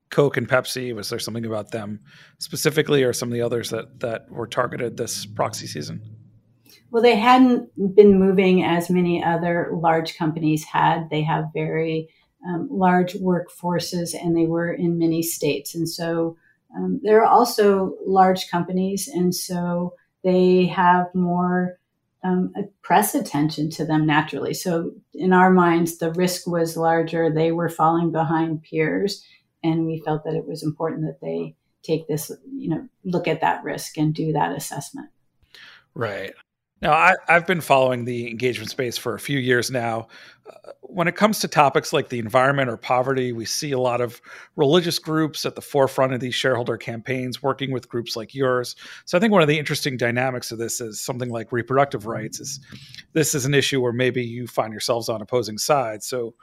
Coke 0.09 0.37
and 0.37 0.47
Pepsi? 0.47 0.95
Was 0.95 1.09
there 1.09 1.19
something 1.19 1.45
about 1.45 1.71
them 1.71 1.99
specifically, 2.37 3.03
or 3.03 3.13
some 3.13 3.29
of 3.29 3.33
the 3.33 3.41
others 3.41 3.69
that 3.71 3.99
that 3.99 4.29
were 4.29 4.47
targeted 4.47 4.97
this 4.97 5.25
proxy 5.25 5.67
season? 5.67 6.01
Well, 6.91 7.03
they 7.03 7.17
hadn't 7.17 7.69
been 7.95 8.19
moving 8.19 8.63
as 8.63 8.89
many 8.89 9.21
other 9.23 9.71
large 9.73 10.15
companies 10.15 10.63
had. 10.63 11.09
They 11.09 11.23
have 11.23 11.45
very 11.53 12.07
um, 12.47 12.69
large 12.71 13.15
workforces, 13.15 14.13
and 14.13 14.37
they 14.37 14.45
were 14.45 14.71
in 14.71 14.97
many 14.99 15.21
states, 15.21 15.75
and 15.75 15.89
so 15.89 16.37
um, 16.75 16.99
there 17.03 17.21
are 17.21 17.27
also 17.27 17.95
large 18.05 18.49
companies, 18.49 19.09
and 19.09 19.35
so 19.35 19.95
they 20.23 20.67
have 20.67 21.13
more 21.13 21.77
um, 22.25 22.53
press 22.81 23.13
attention 23.13 23.69
to 23.69 23.85
them 23.85 24.05
naturally. 24.05 24.53
So, 24.53 24.91
in 25.13 25.31
our 25.31 25.51
minds, 25.51 25.99
the 25.99 26.11
risk 26.11 26.47
was 26.47 26.75
larger. 26.75 27.31
They 27.31 27.51
were 27.51 27.69
falling 27.69 28.11
behind 28.11 28.63
peers, 28.63 29.23
and 29.63 29.85
we 29.85 30.01
felt 30.03 30.23
that 30.23 30.33
it 30.33 30.47
was 30.47 30.63
important 30.63 31.03
that 31.03 31.21
they 31.21 31.55
take 31.83 32.07
this, 32.07 32.31
you 32.51 32.69
know, 32.69 32.87
look 33.03 33.27
at 33.27 33.41
that 33.41 33.63
risk 33.63 33.97
and 33.97 34.13
do 34.13 34.33
that 34.33 34.55
assessment. 34.55 35.09
Right. 35.93 36.33
Now, 36.81 36.91
I, 36.91 37.15
have 37.27 37.47
been 37.47 37.61
following 37.61 38.03
the 38.03 38.29
engagement 38.29 38.69
space 38.69 38.97
for 38.97 39.15
a 39.15 39.19
few 39.19 39.39
years 39.39 39.71
now. 39.71 40.07
Uh, 40.45 40.71
when 40.81 41.07
it 41.07 41.15
comes 41.15 41.39
to 41.39 41.47
topics 41.47 41.93
like 41.93 42.09
the 42.09 42.19
environment 42.19 42.69
or 42.69 42.75
poverty, 42.75 43.31
we 43.31 43.45
see 43.45 43.71
a 43.71 43.79
lot 43.79 44.01
of 44.01 44.21
religious 44.57 44.99
groups 44.99 45.45
at 45.45 45.55
the 45.55 45.61
forefront 45.61 46.13
of 46.13 46.19
these 46.19 46.35
shareholder 46.35 46.75
campaigns, 46.75 47.41
working 47.41 47.71
with 47.71 47.87
groups 47.87 48.17
like 48.17 48.35
yours. 48.35 48.75
So, 49.05 49.17
I 49.17 49.21
think 49.21 49.31
one 49.31 49.41
of 49.41 49.47
the 49.47 49.57
interesting 49.57 49.95
dynamics 49.95 50.51
of 50.51 50.57
this 50.57 50.81
is 50.81 50.99
something 50.99 51.29
like 51.29 51.53
reproductive 51.53 52.07
rights. 52.07 52.41
Is 52.41 52.59
this 53.13 53.33
is 53.33 53.45
an 53.45 53.53
issue 53.53 53.79
where 53.79 53.93
maybe 53.93 54.23
you 54.23 54.45
find 54.45 54.73
yourselves 54.73 55.07
on 55.07 55.21
opposing 55.21 55.57
sides. 55.57 56.05
So, 56.05 56.35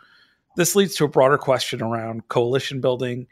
this 0.56 0.74
leads 0.74 0.94
to 0.96 1.04
a 1.04 1.08
broader 1.08 1.38
question 1.38 1.82
around 1.82 2.28
coalition 2.28 2.80
building. 2.80 3.26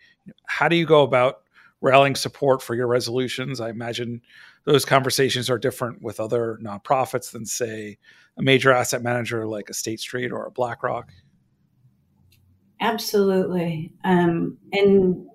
How 0.47 0.69
do 0.69 0.76
you 0.76 0.85
go 0.85 1.02
about 1.02 1.40
rallying 1.81 2.15
support 2.15 2.63
for 2.63 2.75
your 2.75 2.87
resolutions? 2.87 3.61
I 3.61 3.71
imagine 3.71 4.21
those 4.65 4.85
conversations 4.85 5.49
are 5.49 5.59
different 5.59 6.03
with 6.03 6.21
other 6.21 6.59
nonprofits 6.63 7.33
than, 7.33 7.47
say, 7.47 7.99
a 8.39 8.43
major 8.43 8.73
asset 8.73 9.03
manager 9.03 9.47
like 9.47 9.71
a 9.71 9.75
State 9.75 10.01
Street 10.01 10.33
or 10.33 10.47
a 10.47 10.51
BlackRock. 10.51 11.11
Absolutely. 12.81 13.93
Um, 14.05 14.59
and 14.73 15.27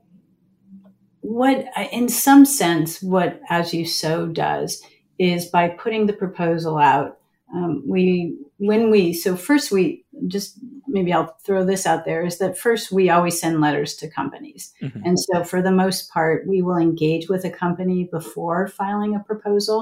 what, 1.22 1.66
in 1.92 2.10
some 2.10 2.46
sense, 2.46 3.02
what 3.02 3.40
As 3.50 3.74
You 3.74 3.86
Sow 3.86 4.28
does 4.28 4.82
is 5.20 5.46
by 5.46 5.70
putting 5.70 6.06
the 6.06 6.14
proposal 6.14 6.78
out, 6.78 7.20
um, 7.54 7.84
we 7.88 8.38
when 8.58 8.90
we 8.90 9.14
so 9.14 9.36
first 9.36 9.72
we 9.72 10.04
just 10.28 10.60
maybe 10.96 11.14
I'll 11.14 11.36
throw 11.46 11.62
this 11.66 11.86
out 11.86 12.06
there 12.06 12.25
is 12.25 12.38
that 12.40 12.58
first 12.58 12.92
we 12.92 13.12
always 13.12 13.40
send 13.40 13.62
letters 13.62 13.96
to 13.98 14.10
companies. 14.10 14.74
Mm-hmm. 14.82 15.02
And 15.06 15.18
so 15.20 15.44
for 15.44 15.62
the 15.62 15.78
most 15.84 16.10
part, 16.16 16.48
we 16.48 16.64
will 16.66 16.78
engage 16.78 17.25
with 17.30 17.44
a 17.46 17.58
company 17.64 18.00
before 18.18 18.68
filing 18.68 19.14
a 19.16 19.25
proposal. 19.32 19.80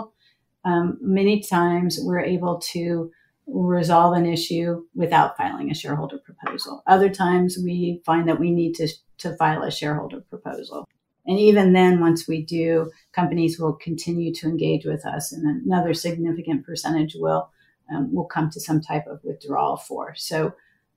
um, 0.66 0.98
many 1.02 1.42
times 1.42 2.00
we're 2.02 2.20
able 2.20 2.60
to 2.60 3.12
resolve 3.48 4.16
an 4.16 4.26
issue 4.26 4.86
without 4.96 5.36
filing 5.36 5.70
a 5.70 5.76
shareholder 5.76 6.18
proposal. 6.18 6.82
Other 6.88 7.10
times 7.10 7.58
we 7.62 8.02
find 8.06 8.28
that 8.28 8.40
we 8.40 8.52
need 8.52 8.74
to, 8.76 8.88
to 9.20 9.36
file 9.36 9.64
a 9.64 9.72
shareholder 9.72 10.22
proposal. 10.22 10.88
And 11.26 11.40
even 11.40 11.74
then, 11.74 12.02
once 12.02 12.28
we 12.28 12.44
do, 12.44 12.92
companies 13.14 13.58
will 13.60 13.74
continue 13.74 14.34
to 14.36 14.48
engage 14.48 14.86
with 14.86 15.06
us, 15.06 15.32
and 15.32 15.66
another 15.66 15.94
significant 15.94 16.66
percentage 16.66 17.16
will 17.18 17.50
um, 17.94 18.14
will 18.14 18.26
come 18.26 18.50
to 18.50 18.60
some 18.60 18.82
type 18.82 19.08
of 19.08 19.22
withdrawal 19.24 19.78
for. 19.78 20.16
So 20.16 20.54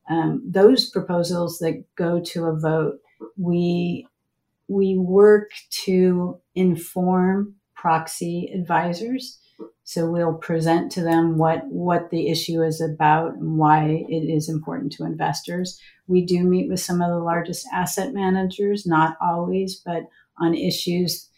um, 0.09 0.43
those 0.47 0.91
proposals 0.91 1.59
that 1.59 1.85
go 1.97 2.21
to 2.21 2.45
a 2.47 2.59
vote, 2.59 2.99
we 3.37 4.07
we 4.69 4.97
work 4.99 5.51
to 5.85 6.41
inform 6.55 7.55
proxy 7.75 8.51
advisors. 8.53 9.39
So 9.85 10.11
we'll 10.11 10.35
present 10.35 10.91
to 10.93 11.03
them 11.03 11.39
what 11.39 11.67
what 11.67 12.11
the 12.11 12.29
issue 12.29 12.63
is 12.63 12.81
about 12.81 13.35
and 13.35 13.57
why 13.57 14.05
it 14.09 14.29
is 14.29 14.49
important 14.49 14.93
to 14.93 15.05
investors. 15.05 15.81
We 16.09 16.25
do 16.25 16.43
meet 16.43 16.69
with 16.69 16.81
some 16.81 17.01
of 17.01 17.11
the 17.11 17.19
largest 17.19 17.67
asset 17.73 18.13
managers, 18.13 18.87
not 18.87 19.17
always, 19.21 19.77
but 19.77 20.05
on 20.39 20.55
issues 20.55 21.29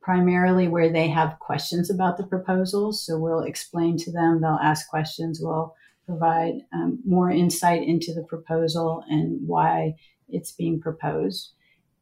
primarily 0.00 0.68
where 0.68 0.92
they 0.92 1.08
have 1.08 1.38
questions 1.38 1.90
about 1.90 2.18
the 2.18 2.26
proposals. 2.26 3.04
So 3.04 3.18
we'll 3.18 3.40
explain 3.40 3.96
to 3.98 4.12
them, 4.12 4.40
they'll 4.40 4.58
ask 4.62 4.88
questions, 4.88 5.40
we'll 5.40 5.74
provide 6.06 6.54
um, 6.72 7.00
more 7.04 7.30
insight 7.30 7.82
into 7.82 8.12
the 8.12 8.22
proposal 8.22 9.04
and 9.08 9.46
why 9.46 9.94
it's 10.28 10.52
being 10.52 10.80
proposed. 10.80 11.52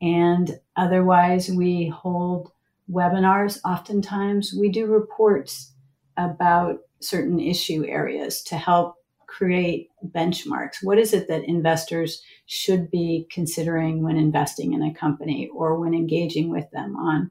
And 0.01 0.59
otherwise, 0.77 1.49
we 1.49 1.89
hold 1.89 2.51
webinars. 2.91 3.61
Oftentimes, 3.65 4.55
we 4.59 4.69
do 4.69 4.87
reports 4.87 5.73
about 6.17 6.81
certain 7.01 7.41
issue 7.41 7.85
areas 7.87 8.43
to 8.45 8.57
help 8.57 8.97
create 9.27 9.89
benchmarks. 10.05 10.83
What 10.83 10.99
is 10.99 11.15
it 11.15 11.29
that 11.29 11.45
investors 11.45 12.23
should 12.47 12.91
be 12.91 13.27
considering 13.31 14.03
when 14.03 14.17
investing 14.17 14.75
in 14.75 14.83
a 14.83 14.93
company 14.93 15.49
or 15.55 15.79
when 15.79 15.95
engaging 15.95 16.51
with 16.51 16.71
them 16.71 16.97
on 16.97 17.31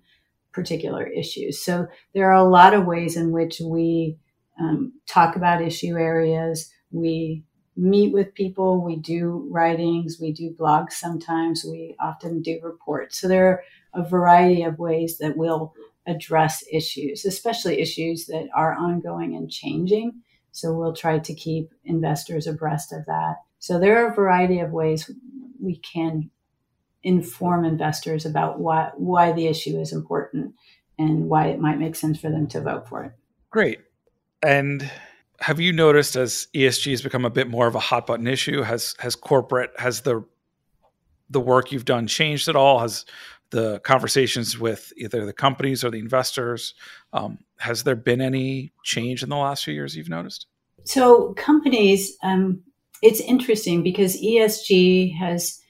particular 0.52 1.06
issues? 1.06 1.62
So, 1.62 1.88
there 2.14 2.30
are 2.30 2.46
a 2.46 2.50
lot 2.50 2.74
of 2.74 2.86
ways 2.86 3.18
in 3.18 3.32
which 3.32 3.60
we 3.60 4.18
um, 4.62 4.94
talk 5.08 5.36
about 5.36 5.62
issue 5.62 5.98
areas. 5.98 6.72
We 6.92 7.44
meet 7.76 8.14
with 8.14 8.34
people, 8.36 8.84
we 8.84 8.98
do 8.98 9.48
writings, 9.50 10.18
we 10.22 10.32
do 10.32 10.52
blogs 10.52 10.94
sometimes, 10.94 11.66
we 11.66 11.96
often 12.00 12.42
do 12.42 12.60
reports. 12.62 13.20
So 13.20 13.28
there 13.28 13.48
are 13.48 13.64
a 13.94 14.08
variety 14.08 14.64
of 14.64 14.78
ways 14.78 15.18
that 15.18 15.36
we'll 15.36 15.74
address 16.06 16.64
issues, 16.72 17.26
especially 17.26 17.80
issues 17.80 18.26
that 18.28 18.50
are 18.54 18.74
ongoing 18.74 19.36
and 19.36 19.50
changing. 19.50 20.22
So 20.52 20.74
we'll 20.74 20.94
try 20.94 21.20
to 21.20 21.34
keep 21.34 21.72
investors 21.86 22.46
abreast 22.46 22.92
of 22.92 23.06
that. 23.06 23.38
So 23.60 23.80
there 23.80 24.04
are 24.04 24.12
a 24.12 24.16
variety 24.16 24.60
of 24.60 24.72
ways 24.72 25.10
we 25.62 25.78
can 25.78 26.30
inform 27.04 27.66
investors 27.66 28.26
about 28.26 28.60
why 28.60 28.92
why 28.96 29.32
the 29.32 29.48
issue 29.48 29.80
is 29.80 29.92
important 29.92 30.54
and 31.00 31.30
why 31.30 31.48
it 31.48 31.60
might 31.60 31.80
make 31.80 31.96
sense 31.96 32.20
for 32.20 32.30
them 32.30 32.48
to 32.48 32.62
vote 32.62 32.88
for 32.88 33.04
it. 33.06 33.14
Great. 33.50 33.80
And 34.44 34.90
have 35.40 35.60
you 35.60 35.72
noticed 35.74 36.16
as 36.16 36.48
ESG 36.54 36.92
has 36.92 37.02
become 37.02 37.26
a 37.26 37.30
bit 37.30 37.48
more 37.48 37.68
of 37.68 37.76
a 37.76 37.80
hot 37.80 38.08
button 38.08 38.28
issue? 38.28 38.62
Has 38.62 38.96
has 39.00 39.16
corporate 39.16 39.72
has 39.78 40.02
the 40.02 40.24
the 41.30 41.40
work 41.40 41.72
you've 41.72 41.86
done 41.86 42.08
changed 42.08 42.48
at 42.48 42.56
all? 42.56 42.80
Has 42.80 43.06
the 43.52 43.80
conversations 43.82 44.58
with 44.58 44.94
either 44.98 45.26
the 45.26 45.34
companies 45.34 45.84
or 45.84 45.92
the 45.92 46.00
investors 46.00 46.74
um, 47.14 47.40
has 47.58 47.84
there 47.84 47.96
been 47.96 48.22
any 48.22 48.72
change 48.84 49.22
in 49.24 49.30
the 49.30 49.36
last 49.36 49.64
few 49.64 49.74
years 49.74 49.96
you've 49.96 50.10
noticed? 50.10 50.48
So 50.86 51.34
companies, 51.34 52.18
um, 52.24 52.64
it's 53.04 53.20
interesting 53.20 53.84
because 53.84 54.20
ESG 54.22 55.16
has 55.18 55.62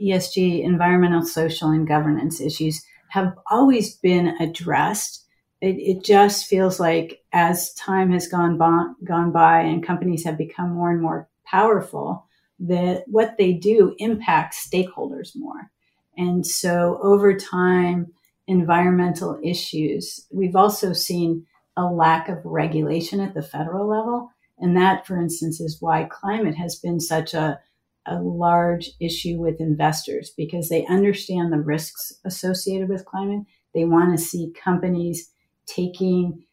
ESG, 0.00 0.64
environmental, 0.64 1.22
social, 1.22 1.70
and 1.70 1.86
governance 1.86 2.40
issues 2.40 2.82
have 3.10 3.34
always 3.50 3.96
been 3.96 4.28
addressed 4.40 5.26
it, 5.60 5.76
it 5.76 6.04
just 6.04 6.46
feels 6.46 6.78
like 6.78 7.22
as 7.32 7.72
time 7.74 8.12
has 8.12 8.28
gone 8.28 8.58
by, 8.58 8.84
gone 9.04 9.32
by 9.32 9.60
and 9.60 9.84
companies 9.84 10.24
have 10.24 10.38
become 10.38 10.74
more 10.74 10.90
and 10.90 11.02
more 11.02 11.28
powerful, 11.44 12.26
that 12.60 13.04
what 13.06 13.36
they 13.38 13.52
do 13.52 13.94
impacts 13.98 14.68
stakeholders 14.68 15.30
more. 15.34 15.70
And 16.16 16.46
so 16.46 16.98
over 17.02 17.34
time, 17.34 18.12
environmental 18.46 19.38
issues, 19.42 20.26
we've 20.32 20.56
also 20.56 20.92
seen 20.92 21.46
a 21.76 21.84
lack 21.84 22.28
of 22.28 22.44
regulation 22.44 23.20
at 23.20 23.34
the 23.34 23.42
federal 23.42 23.88
level. 23.88 24.30
And 24.58 24.76
that, 24.76 25.06
for 25.06 25.20
instance, 25.20 25.60
is 25.60 25.80
why 25.80 26.04
climate 26.04 26.56
has 26.56 26.76
been 26.76 26.98
such 26.98 27.34
a, 27.34 27.60
a 28.06 28.16
large 28.16 28.90
issue 29.00 29.36
with 29.36 29.60
investors 29.60 30.32
because 30.36 30.68
they 30.68 30.86
understand 30.86 31.52
the 31.52 31.60
risks 31.60 32.12
associated 32.24 32.88
with 32.88 33.04
climate. 33.04 33.42
They 33.74 33.84
want 33.84 34.16
to 34.16 34.24
see 34.24 34.52
companies 34.52 35.30
taking 35.68 36.44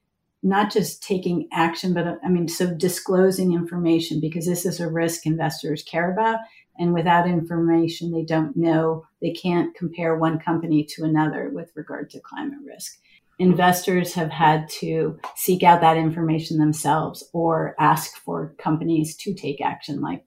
not 0.45 0.71
just 0.71 1.01
taking 1.01 1.49
action, 1.51 1.91
but 1.91 2.19
I 2.23 2.30
mean, 2.30 2.47
so 2.47 2.71
disclosing 2.71 3.54
information 3.54 4.19
because 4.19 4.45
this 4.45 4.63
is 4.63 4.80
a 4.80 4.88
risk 4.88 5.25
investors 5.25 5.82
care 5.82 6.12
about. 6.12 6.39
And 6.78 6.93
without 6.93 7.28
information, 7.28 8.12
they 8.12 8.23
don't 8.23 8.56
know, 8.56 9.08
they 9.23 9.32
can't 9.32 9.75
compare 9.75 10.15
one 10.15 10.38
company 10.38 10.84
to 10.89 11.04
another 11.04 11.49
with 11.49 11.71
regard 11.73 12.12
to 12.12 12.19
climate 12.19 12.60
risk. 12.63 12.99
Investors 13.39 14.13
have 14.13 14.30
had 14.30 14.69
to 14.69 15.19
seek 15.36 15.63
out 15.63 15.82
that 15.82 15.97
information 15.97 16.60
themselves 16.60 17.28
or 17.34 17.75
ask 17.80 18.15
for 18.17 18.54
companies 18.60 19.15
to 19.17 19.34
take 19.34 19.62
action, 19.62 19.99
like 19.99 20.23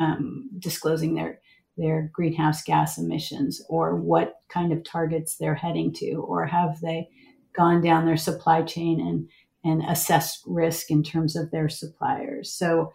um, 0.00 0.50
disclosing 0.58 1.14
their 1.14 1.40
their 1.76 2.10
greenhouse 2.12 2.62
gas 2.62 2.98
emissions 2.98 3.62
or 3.68 3.94
what 3.94 4.40
kind 4.48 4.72
of 4.72 4.84
targets 4.84 5.36
they're 5.36 5.54
heading 5.54 5.92
to, 5.94 6.16
or 6.16 6.44
have 6.44 6.80
they 6.80 7.08
gone 7.56 7.82
down 7.82 8.06
their 8.06 8.16
supply 8.16 8.62
chain 8.62 9.00
and 9.00 9.28
and 9.62 9.82
assessed 9.90 10.42
risk 10.46 10.90
in 10.90 11.02
terms 11.02 11.36
of 11.36 11.50
their 11.50 11.68
suppliers. 11.68 12.50
So 12.52 12.92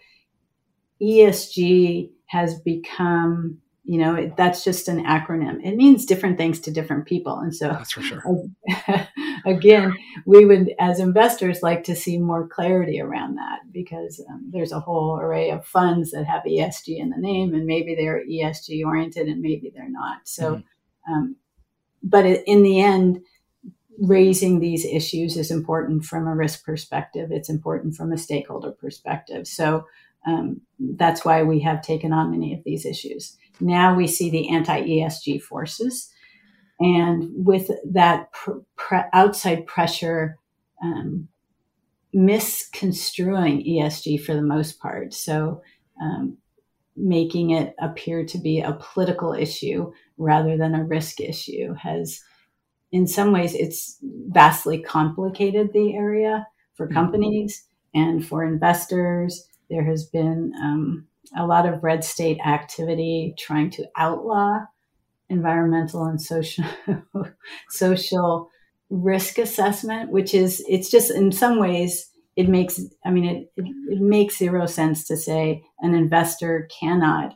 ESG 1.02 2.10
has 2.28 2.60
become, 2.62 3.60
you 3.84 4.00
know, 4.00 4.34
that's 4.36 4.64
just 4.64 4.88
an 4.88 5.04
acronym. 5.06 5.64
It 5.64 5.76
means 5.76 6.06
different 6.06 6.38
things 6.38 6.60
to 6.62 6.72
different 6.72 7.06
people. 7.06 7.38
And 7.38 7.56
so 7.56 7.68
that's 7.68 7.92
for 7.92 8.02
sure. 8.02 8.24
again, 9.46 9.96
we 10.26 10.46
would, 10.46 10.74
as 10.80 11.00
investors, 11.00 11.62
like 11.62 11.84
to 11.84 11.96
see 11.96 12.18
more 12.18 12.48
clarity 12.48 13.00
around 13.00 13.36
that 13.36 13.60
because 13.72 14.20
um, 14.30 14.50
there's 14.52 14.72
a 14.72 14.80
whole 14.80 15.20
array 15.20 15.52
of 15.52 15.68
funds 15.68 16.12
that 16.12 16.26
have 16.26 16.44
ESG 16.44 16.98
in 16.98 17.12
the 17.12 17.18
name, 17.18 17.54
and 17.54 17.66
maybe 17.66 17.94
they're 17.94 18.26
ESG 18.26 18.84
oriented 18.84 19.28
and 19.28 19.42
maybe 19.42 19.72
they're 19.74 19.90
not. 19.90 20.28
So, 20.28 20.56
mm-hmm. 20.56 21.14
um, 21.14 21.36
but 22.02 22.26
in 22.26 22.64
the 22.64 22.82
end, 22.82 23.22
raising 24.00 24.60
these 24.60 24.86
issues 24.86 25.38
is 25.38 25.52
important 25.52 26.06
from 26.06 26.28
a 26.28 26.36
risk 26.36 26.66
perspective. 26.66 27.30
It's 27.32 27.50
important 27.50 27.96
from 27.96 28.12
a 28.12 28.18
stakeholder 28.18 28.72
perspective. 28.72 29.48
So 29.48 29.86
um, 30.26 30.62
that's 30.80 31.24
why 31.24 31.44
we 31.44 31.60
have 31.62 31.82
taken 31.82 32.12
on 32.12 32.32
many 32.32 32.54
of 32.54 32.64
these 32.64 32.86
issues. 32.86 33.38
Now 33.60 33.96
we 33.96 34.08
see 34.08 34.30
the 34.30 34.50
anti 34.50 34.82
ESG 34.82 35.42
forces. 35.42 36.10
And 36.80 37.46
with 37.46 37.72
that 37.86 38.32
pr- 38.34 38.60
pr- 38.76 39.10
outside 39.14 39.66
pressure, 39.66 40.38
um, 40.84 41.30
misconstruing 42.14 43.64
ESG 43.64 44.22
for 44.22 44.34
the 44.34 44.42
most 44.42 44.80
part. 44.80 45.14
So, 45.14 45.62
um, 46.02 46.38
making 46.98 47.52
it 47.52 47.76
appear 47.80 48.26
to 48.26 48.38
be 48.38 48.62
a 48.62 48.78
political 48.94 49.34
issue 49.34 49.92
rather 50.18 50.58
than 50.58 50.74
a 50.74 50.84
risk 50.84 51.20
issue 51.20 51.74
has 51.74 52.22
in 52.96 53.06
some 53.06 53.34
ways 53.34 53.54
it's 53.54 53.98
vastly 54.02 54.80
complicated 54.80 55.74
the 55.74 55.94
area 55.94 56.48
for 56.76 56.86
mm-hmm. 56.86 56.96
companies 56.96 57.68
and 57.94 58.26
for 58.26 58.42
investors. 58.42 59.50
There 59.70 59.84
has 59.84 60.06
been 60.06 60.54
um, 60.64 61.06
a 61.38 61.46
lot 61.46 61.68
of 61.68 61.84
red 61.84 62.06
state 62.06 62.40
activity 62.46 63.36
trying 63.38 63.70
to 63.72 63.86
outlaw 63.98 64.62
environmental 65.28 66.06
and 66.06 66.22
social 66.22 66.64
social 67.70 68.50
risk 68.90 69.40
assessment, 69.40 70.12
which 70.12 70.34
is 70.34 70.64
it's 70.70 70.90
just 70.90 71.12
in 71.12 71.34
some 71.34 71.60
ways 71.60 72.10
it 72.38 72.48
makes 72.48 72.80
I 73.06 73.12
mean 73.12 73.26
it, 73.26 73.52
it, 73.58 73.66
it 73.90 74.02
makes 74.02 74.38
zero 74.38 74.68
sense 74.68 75.06
to 75.08 75.18
say 75.18 75.66
an 75.82 75.94
investor 75.96 76.70
cannot 76.80 77.36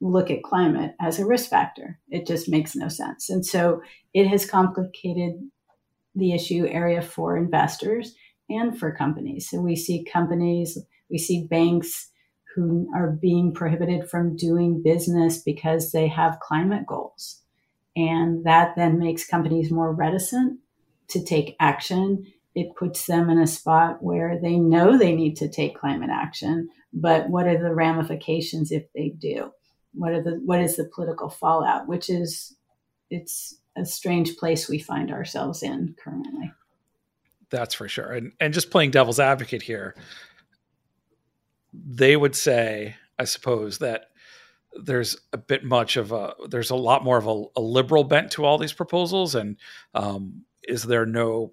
look 0.00 0.30
at 0.30 0.42
climate 0.42 0.94
as 1.00 1.18
a 1.18 1.26
risk 1.26 1.50
factor. 1.50 1.98
It 2.08 2.26
just 2.26 2.48
makes 2.48 2.74
no 2.74 2.88
sense. 2.88 3.28
And 3.28 3.44
so 3.44 3.82
it 4.14 4.26
has 4.26 4.48
complicated 4.48 5.34
the 6.14 6.32
issue 6.32 6.66
area 6.66 7.02
for 7.02 7.36
investors 7.36 8.14
and 8.48 8.78
for 8.78 8.92
companies. 8.92 9.48
So 9.48 9.60
we 9.60 9.76
see 9.76 10.04
companies, 10.04 10.78
we 11.10 11.18
see 11.18 11.46
banks 11.48 12.10
who 12.54 12.90
are 12.94 13.10
being 13.10 13.52
prohibited 13.52 14.08
from 14.08 14.36
doing 14.36 14.82
business 14.82 15.38
because 15.38 15.92
they 15.92 16.08
have 16.08 16.40
climate 16.40 16.86
goals. 16.86 17.42
And 17.94 18.44
that 18.44 18.74
then 18.76 18.98
makes 18.98 19.26
companies 19.26 19.70
more 19.70 19.94
reticent 19.94 20.58
to 21.08 21.22
take 21.22 21.56
action. 21.60 22.24
It 22.54 22.74
puts 22.76 23.06
them 23.06 23.30
in 23.30 23.38
a 23.38 23.46
spot 23.46 24.02
where 24.02 24.38
they 24.40 24.56
know 24.56 24.96
they 24.96 25.14
need 25.14 25.36
to 25.36 25.48
take 25.48 25.78
climate 25.78 26.10
action, 26.12 26.68
but 26.92 27.28
what 27.28 27.46
are 27.46 27.58
the 27.58 27.74
ramifications 27.74 28.72
if 28.72 28.84
they 28.94 29.10
do? 29.10 29.52
What 29.92 30.12
are 30.12 30.22
the 30.22 30.40
what 30.44 30.60
is 30.60 30.76
the 30.76 30.84
political 30.84 31.28
fallout? 31.28 31.88
Which 31.88 32.08
is 32.10 32.56
it's 33.10 33.58
a 33.76 33.84
strange 33.84 34.36
place 34.36 34.68
we 34.68 34.78
find 34.78 35.10
ourselves 35.10 35.62
in 35.62 35.94
currently. 36.02 36.52
That's 37.50 37.74
for 37.74 37.88
sure. 37.88 38.12
And 38.12 38.32
and 38.40 38.54
just 38.54 38.70
playing 38.70 38.92
devil's 38.92 39.20
advocate 39.20 39.62
here, 39.62 39.96
they 41.72 42.16
would 42.16 42.36
say, 42.36 42.96
I 43.18 43.24
suppose, 43.24 43.78
that 43.78 44.10
there's 44.72 45.16
a 45.32 45.38
bit 45.38 45.64
much 45.64 45.96
of 45.96 46.12
a 46.12 46.34
there's 46.48 46.70
a 46.70 46.76
lot 46.76 47.04
more 47.04 47.18
of 47.18 47.26
a, 47.26 47.44
a 47.56 47.60
liberal 47.60 48.04
bent 48.04 48.30
to 48.32 48.44
all 48.44 48.58
these 48.58 48.72
proposals 48.72 49.34
and 49.34 49.56
um, 49.94 50.44
is 50.62 50.84
there 50.84 51.06
no 51.06 51.52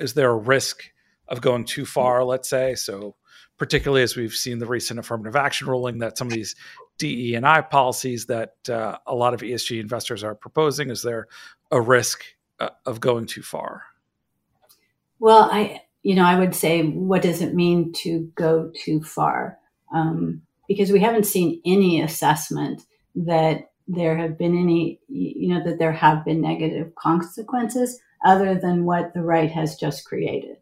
is 0.00 0.14
there 0.14 0.30
a 0.30 0.36
risk 0.36 0.82
of 1.28 1.40
going 1.40 1.64
too 1.64 1.84
far 1.84 2.24
let's 2.24 2.48
say 2.48 2.74
so 2.74 3.14
particularly 3.58 4.02
as 4.02 4.16
we've 4.16 4.34
seen 4.34 4.58
the 4.58 4.66
recent 4.66 4.98
affirmative 4.98 5.36
action 5.36 5.68
ruling 5.68 5.98
that 5.98 6.16
some 6.16 6.26
of 6.26 6.32
these 6.32 6.56
DE 6.98 7.34
and 7.34 7.46
I 7.46 7.60
policies 7.60 8.26
that 8.26 8.54
uh, 8.68 8.98
a 9.06 9.14
lot 9.14 9.34
of 9.34 9.40
ESG 9.40 9.80
investors 9.80 10.22
are 10.22 10.34
proposing? 10.34 10.90
Is 10.90 11.02
there 11.02 11.28
a 11.70 11.80
risk 11.80 12.24
uh, 12.60 12.70
of 12.86 13.00
going 13.00 13.26
too 13.26 13.42
far? 13.42 13.82
Well 15.18 15.48
I 15.50 15.82
you 16.02 16.14
know 16.14 16.24
I 16.24 16.38
would 16.38 16.54
say 16.54 16.82
what 16.82 17.22
does 17.22 17.42
it 17.42 17.54
mean 17.54 17.92
to 18.04 18.30
go 18.34 18.70
too 18.74 19.02
far? 19.02 19.58
Um, 19.92 20.42
because 20.68 20.90
we 20.90 21.00
haven't 21.00 21.26
seen 21.26 21.60
any 21.64 22.00
assessment 22.00 22.82
that 23.14 23.70
there 23.86 24.16
have 24.16 24.38
been 24.38 24.56
any, 24.58 25.00
you 25.08 25.48
know, 25.48 25.62
that 25.64 25.78
there 25.78 25.92
have 25.92 26.24
been 26.24 26.40
negative 26.40 26.94
consequences 26.94 28.00
other 28.24 28.54
than 28.54 28.84
what 28.84 29.12
the 29.12 29.22
right 29.22 29.50
has 29.50 29.76
just 29.76 30.04
created. 30.04 30.56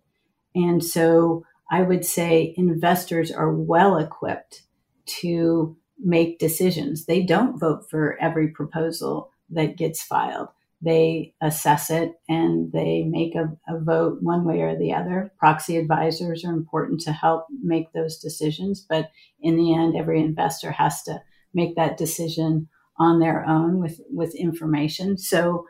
And 0.54 0.82
so 0.82 1.44
I 1.70 1.82
would 1.82 2.04
say 2.04 2.52
investors 2.56 3.30
are 3.30 3.52
well 3.52 3.96
equipped 3.96 4.62
to 5.06 5.76
make 6.04 6.38
decisions. 6.38 7.06
They 7.06 7.22
don't 7.22 7.58
vote 7.58 7.88
for 7.90 8.18
every 8.20 8.48
proposal 8.48 9.30
that 9.50 9.76
gets 9.76 10.02
filed 10.02 10.48
they 10.82 11.32
assess 11.40 11.90
it 11.90 12.14
and 12.28 12.72
they 12.72 13.04
make 13.04 13.36
a, 13.36 13.56
a, 13.72 13.78
vote 13.78 14.18
one 14.20 14.44
way 14.44 14.62
or 14.62 14.76
the 14.76 14.92
other. 14.92 15.32
Proxy 15.38 15.76
advisors 15.76 16.44
are 16.44 16.52
important 16.52 17.00
to 17.02 17.12
help 17.12 17.46
make 17.62 17.92
those 17.92 18.18
decisions, 18.18 18.84
but 18.88 19.10
in 19.40 19.56
the 19.56 19.72
end, 19.74 19.96
every 19.96 20.20
investor 20.20 20.72
has 20.72 21.04
to 21.04 21.22
make 21.54 21.76
that 21.76 21.96
decision 21.96 22.68
on 22.98 23.20
their 23.20 23.46
own 23.46 23.78
with 23.78 24.00
with 24.10 24.34
information. 24.34 25.16
So, 25.16 25.66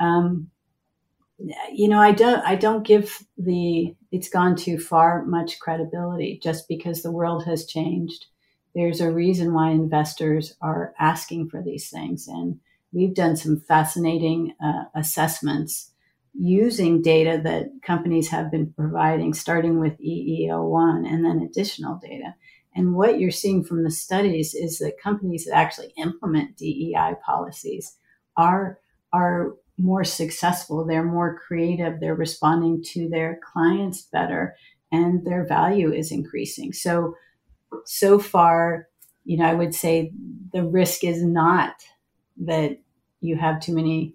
um, 0.00 0.50
you 1.72 1.88
know, 1.88 2.00
I 2.00 2.10
don't 2.10 2.44
I 2.44 2.56
don't 2.56 2.86
give 2.86 3.24
the 3.38 3.94
it's 4.10 4.28
gone 4.28 4.56
too 4.56 4.80
far 4.80 5.24
much 5.26 5.60
credibility 5.60 6.40
just 6.42 6.66
because 6.66 7.02
the 7.02 7.12
world 7.12 7.44
has 7.44 7.66
changed. 7.66 8.26
There's 8.76 9.00
a 9.00 9.10
reason 9.10 9.54
why 9.54 9.70
investors 9.70 10.54
are 10.60 10.92
asking 11.00 11.48
for 11.48 11.62
these 11.62 11.88
things 11.88 12.28
and 12.28 12.60
we've 12.92 13.14
done 13.14 13.36
some 13.36 13.58
fascinating 13.58 14.54
uh, 14.62 14.84
assessments 14.94 15.92
using 16.34 17.00
data 17.00 17.40
that 17.42 17.70
companies 17.82 18.28
have 18.28 18.50
been 18.50 18.74
providing, 18.76 19.32
starting 19.32 19.80
with 19.80 19.98
EEO1 19.98 21.08
and 21.08 21.24
then 21.24 21.40
additional 21.40 21.98
data. 22.02 22.34
And 22.74 22.94
what 22.94 23.18
you're 23.18 23.30
seeing 23.30 23.64
from 23.64 23.82
the 23.82 23.90
studies 23.90 24.54
is 24.54 24.78
that 24.80 25.00
companies 25.02 25.46
that 25.46 25.56
actually 25.56 25.94
implement 25.96 26.58
DEI 26.58 27.14
policies 27.24 27.96
are, 28.36 28.78
are 29.10 29.54
more 29.78 30.04
successful, 30.04 30.84
they're 30.84 31.02
more 31.02 31.40
creative, 31.46 31.98
they're 31.98 32.14
responding 32.14 32.82
to 32.88 33.08
their 33.08 33.40
clients 33.42 34.02
better, 34.12 34.54
and 34.92 35.24
their 35.24 35.46
value 35.46 35.90
is 35.90 36.12
increasing. 36.12 36.74
So, 36.74 37.14
so 37.84 38.18
far, 38.18 38.88
you 39.24 39.36
know, 39.36 39.44
I 39.44 39.54
would 39.54 39.74
say 39.74 40.12
the 40.52 40.64
risk 40.64 41.04
is 41.04 41.22
not 41.22 41.74
that 42.38 42.78
you 43.20 43.36
have 43.36 43.60
too 43.60 43.74
many 43.74 44.14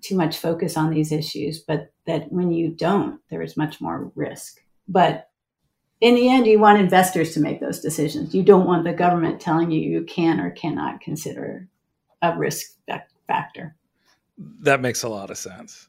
too 0.00 0.16
much 0.16 0.36
focus 0.36 0.76
on 0.76 0.90
these 0.90 1.10
issues, 1.10 1.58
but 1.58 1.90
that 2.06 2.30
when 2.30 2.52
you 2.52 2.68
don't, 2.68 3.20
there 3.30 3.42
is 3.42 3.56
much 3.56 3.80
more 3.80 4.12
risk. 4.14 4.60
But 4.86 5.30
in 6.00 6.14
the 6.14 6.28
end, 6.28 6.46
you 6.46 6.58
want 6.58 6.78
investors 6.78 7.32
to 7.32 7.40
make 7.40 7.60
those 7.60 7.80
decisions. 7.80 8.34
You 8.34 8.42
don't 8.42 8.66
want 8.66 8.84
the 8.84 8.92
government 8.92 9.40
telling 9.40 9.70
you 9.70 9.80
you 9.80 10.04
can 10.04 10.40
or 10.40 10.50
cannot 10.50 11.00
consider 11.00 11.66
a 12.20 12.36
risk 12.36 12.72
factor. 13.26 13.74
That 14.36 14.82
makes 14.82 15.02
a 15.02 15.08
lot 15.08 15.30
of 15.30 15.38
sense. 15.38 15.88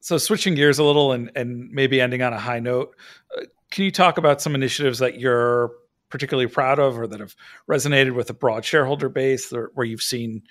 So, 0.00 0.16
switching 0.18 0.54
gears 0.54 0.78
a 0.78 0.84
little 0.84 1.12
and, 1.12 1.30
and 1.34 1.70
maybe 1.70 2.00
ending 2.00 2.22
on 2.22 2.32
a 2.32 2.38
high 2.38 2.60
note, 2.60 2.94
uh, 3.36 3.42
can 3.70 3.84
you 3.84 3.90
talk 3.90 4.18
about 4.18 4.40
some 4.40 4.54
initiatives 4.54 4.98
that 5.00 5.18
you're 5.18 5.72
particularly 6.10 6.48
proud 6.48 6.78
of 6.78 6.98
or 6.98 7.06
that 7.06 7.20
have 7.20 7.34
resonated 7.68 8.14
with 8.14 8.28
a 8.30 8.34
broad 8.34 8.64
shareholder 8.64 9.08
base 9.08 9.52
where 9.74 9.86
you've 9.86 10.02
seen 10.02 10.42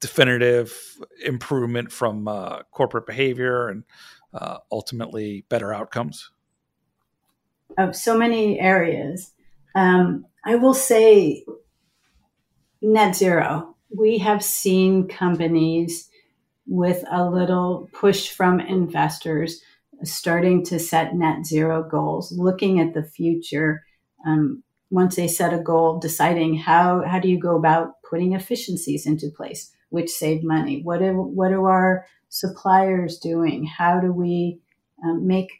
definitive 0.00 0.72
improvement 1.24 1.90
from 1.90 2.28
uh, 2.28 2.62
corporate 2.70 3.06
behavior 3.06 3.68
and 3.68 3.84
uh, 4.34 4.58
ultimately 4.70 5.44
better 5.48 5.72
outcomes? 5.72 6.30
Of 7.78 7.96
so 7.96 8.16
many 8.16 8.60
areas. 8.60 9.32
Um, 9.74 10.26
I 10.44 10.56
will 10.56 10.74
say 10.74 11.44
net 12.80 13.16
zero. 13.16 13.74
We 13.90 14.18
have 14.18 14.42
seen 14.44 15.08
companies 15.08 16.08
with 16.66 17.04
a 17.10 17.28
little 17.28 17.88
push 17.92 18.30
from 18.30 18.60
investors 18.60 19.60
starting 20.02 20.64
to 20.64 20.78
set 20.78 21.14
net 21.14 21.46
zero 21.46 21.82
goals, 21.82 22.32
looking 22.32 22.80
at 22.80 22.94
the 22.94 23.02
future. 23.02 23.84
Um, 24.26 24.62
once 24.90 25.16
they 25.16 25.28
set 25.28 25.52
a 25.52 25.58
goal, 25.58 25.98
deciding 25.98 26.56
how, 26.56 27.02
how 27.04 27.18
do 27.18 27.28
you 27.28 27.38
go 27.38 27.56
about 27.56 28.02
putting 28.08 28.32
efficiencies 28.32 29.06
into 29.06 29.30
place? 29.30 29.72
which 29.90 30.10
save 30.10 30.42
money? 30.42 30.82
What 30.82 31.02
are, 31.02 31.14
what 31.14 31.52
are 31.52 31.68
our 31.70 32.06
suppliers 32.28 33.18
doing? 33.18 33.64
How 33.64 34.00
do 34.00 34.12
we 34.12 34.60
um, 35.04 35.26
make 35.26 35.50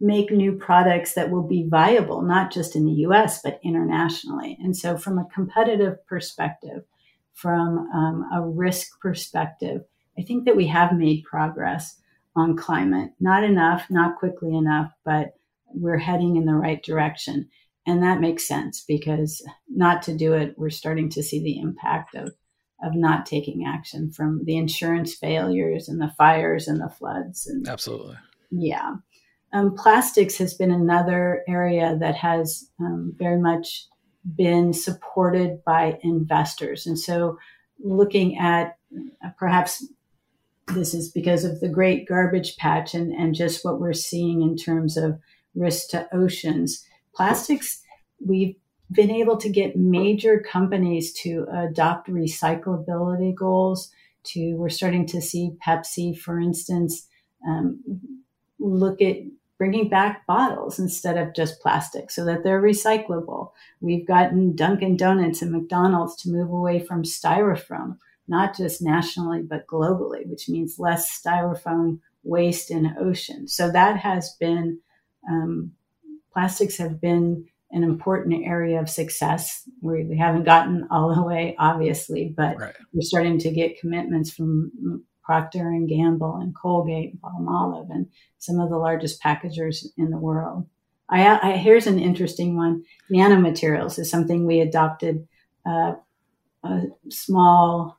make 0.00 0.30
new 0.30 0.52
products 0.52 1.14
that 1.14 1.30
will 1.30 1.46
be 1.46 1.66
viable, 1.66 2.20
not 2.20 2.52
just 2.52 2.76
in 2.76 2.84
the 2.84 3.06
US, 3.06 3.40
but 3.42 3.60
internationally? 3.62 4.58
And 4.62 4.76
so, 4.76 4.96
from 4.98 5.18
a 5.18 5.28
competitive 5.32 6.04
perspective, 6.06 6.84
from 7.32 7.88
um, 7.94 8.28
a 8.32 8.42
risk 8.42 9.00
perspective, 9.00 9.82
I 10.18 10.22
think 10.22 10.44
that 10.44 10.56
we 10.56 10.66
have 10.68 10.92
made 10.92 11.24
progress 11.24 12.00
on 12.36 12.56
climate. 12.56 13.12
Not 13.20 13.44
enough, 13.44 13.86
not 13.88 14.18
quickly 14.18 14.54
enough, 14.54 14.92
but 15.04 15.36
we're 15.68 15.98
heading 15.98 16.36
in 16.36 16.44
the 16.44 16.54
right 16.54 16.82
direction. 16.82 17.48
And 17.86 18.02
that 18.02 18.20
makes 18.20 18.48
sense 18.48 18.82
because 18.86 19.46
not 19.68 20.02
to 20.02 20.16
do 20.16 20.32
it, 20.32 20.54
we're 20.56 20.70
starting 20.70 21.10
to 21.10 21.22
see 21.22 21.42
the 21.42 21.58
impact 21.58 22.14
of 22.14 22.32
of 22.82 22.94
not 22.94 23.24
taking 23.24 23.64
action 23.64 24.10
from 24.10 24.44
the 24.44 24.56
insurance 24.56 25.14
failures 25.14 25.88
and 25.88 26.00
the 26.00 26.12
fires 26.18 26.68
and 26.68 26.80
the 26.80 26.88
floods 26.88 27.46
and 27.46 27.66
absolutely. 27.68 28.16
Yeah. 28.50 28.96
Um, 29.52 29.74
plastics 29.76 30.36
has 30.38 30.54
been 30.54 30.72
another 30.72 31.44
area 31.48 31.96
that 32.00 32.16
has 32.16 32.68
um, 32.80 33.14
very 33.16 33.40
much 33.40 33.86
been 34.36 34.72
supported 34.72 35.62
by 35.64 35.98
investors. 36.02 36.86
And 36.86 36.98
so 36.98 37.38
looking 37.82 38.36
at 38.38 38.76
uh, 39.24 39.30
perhaps 39.38 39.86
this 40.68 40.94
is 40.94 41.10
because 41.10 41.44
of 41.44 41.60
the 41.60 41.68
great 41.68 42.08
garbage 42.08 42.56
patch 42.56 42.94
and, 42.94 43.12
and 43.12 43.34
just 43.34 43.64
what 43.64 43.80
we're 43.80 43.92
seeing 43.92 44.42
in 44.42 44.56
terms 44.56 44.96
of 44.96 45.18
risk 45.54 45.90
to 45.90 46.08
oceans 46.12 46.84
plastics 47.16 47.82
we've 48.24 48.56
been 48.90 49.10
able 49.10 49.36
to 49.38 49.48
get 49.48 49.76
major 49.76 50.40
companies 50.40 51.12
to 51.12 51.46
adopt 51.52 52.08
recyclability 52.08 53.34
goals. 53.34 53.90
To 54.28 54.54
we're 54.54 54.70
starting 54.70 55.06
to 55.08 55.20
see 55.20 55.56
Pepsi, 55.66 56.18
for 56.18 56.40
instance, 56.40 57.06
um, 57.46 57.80
look 58.58 59.02
at 59.02 59.16
bringing 59.58 59.88
back 59.88 60.26
bottles 60.26 60.78
instead 60.78 61.18
of 61.18 61.34
just 61.34 61.60
plastic 61.60 62.10
so 62.10 62.24
that 62.24 62.42
they're 62.42 62.62
recyclable. 62.62 63.50
We've 63.80 64.06
gotten 64.06 64.56
Dunkin' 64.56 64.96
Donuts 64.96 65.42
and 65.42 65.52
McDonald's 65.52 66.16
to 66.22 66.30
move 66.30 66.50
away 66.50 66.80
from 66.80 67.02
styrofoam, 67.02 67.98
not 68.26 68.56
just 68.56 68.80
nationally, 68.80 69.42
but 69.42 69.66
globally, 69.66 70.26
which 70.26 70.48
means 70.48 70.78
less 70.78 71.20
styrofoam 71.20 72.00
waste 72.22 72.70
in 72.70 72.96
oceans. 72.98 73.54
So 73.54 73.70
that 73.70 73.98
has 73.98 74.34
been, 74.40 74.80
um, 75.30 75.72
plastics 76.34 76.76
have 76.76 77.00
been 77.00 77.46
an 77.70 77.82
important 77.82 78.44
area 78.44 78.78
of 78.80 78.90
success. 78.90 79.62
We, 79.80 80.04
we 80.04 80.18
haven't 80.18 80.44
gotten 80.44 80.86
all 80.90 81.14
the 81.14 81.22
way, 81.22 81.56
obviously, 81.58 82.34
but 82.36 82.58
right. 82.58 82.74
we're 82.92 83.00
starting 83.00 83.38
to 83.38 83.50
get 83.50 83.80
commitments 83.80 84.30
from 84.30 84.70
Procter 85.24 85.68
and 85.68 85.88
Gamble 85.88 86.36
and 86.36 86.54
Colgate, 86.54 87.12
and 87.12 87.22
Palmolive, 87.22 87.90
and 87.90 88.06
some 88.38 88.60
of 88.60 88.68
the 88.68 88.76
largest 88.76 89.20
packagers 89.20 89.90
in 89.96 90.10
the 90.10 90.18
world. 90.18 90.66
I, 91.08 91.38
I 91.38 91.56
here's 91.56 91.86
an 91.86 91.98
interesting 91.98 92.56
one. 92.56 92.84
Nanomaterials 93.10 93.98
is 93.98 94.10
something 94.10 94.44
we 94.44 94.60
adopted 94.60 95.26
uh, 95.66 95.94
a 96.62 96.82
small 97.08 97.98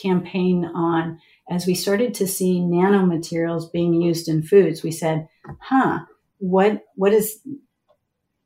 campaign 0.00 0.64
on, 0.64 1.18
as 1.50 1.66
we 1.66 1.74
started 1.74 2.14
to 2.14 2.26
see 2.26 2.60
nanomaterials 2.60 3.70
being 3.70 4.00
used 4.00 4.28
in 4.28 4.42
foods, 4.42 4.82
we 4.82 4.90
said, 4.90 5.28
huh, 5.60 6.00
what 6.42 6.82
what 6.96 7.12
is 7.12 7.38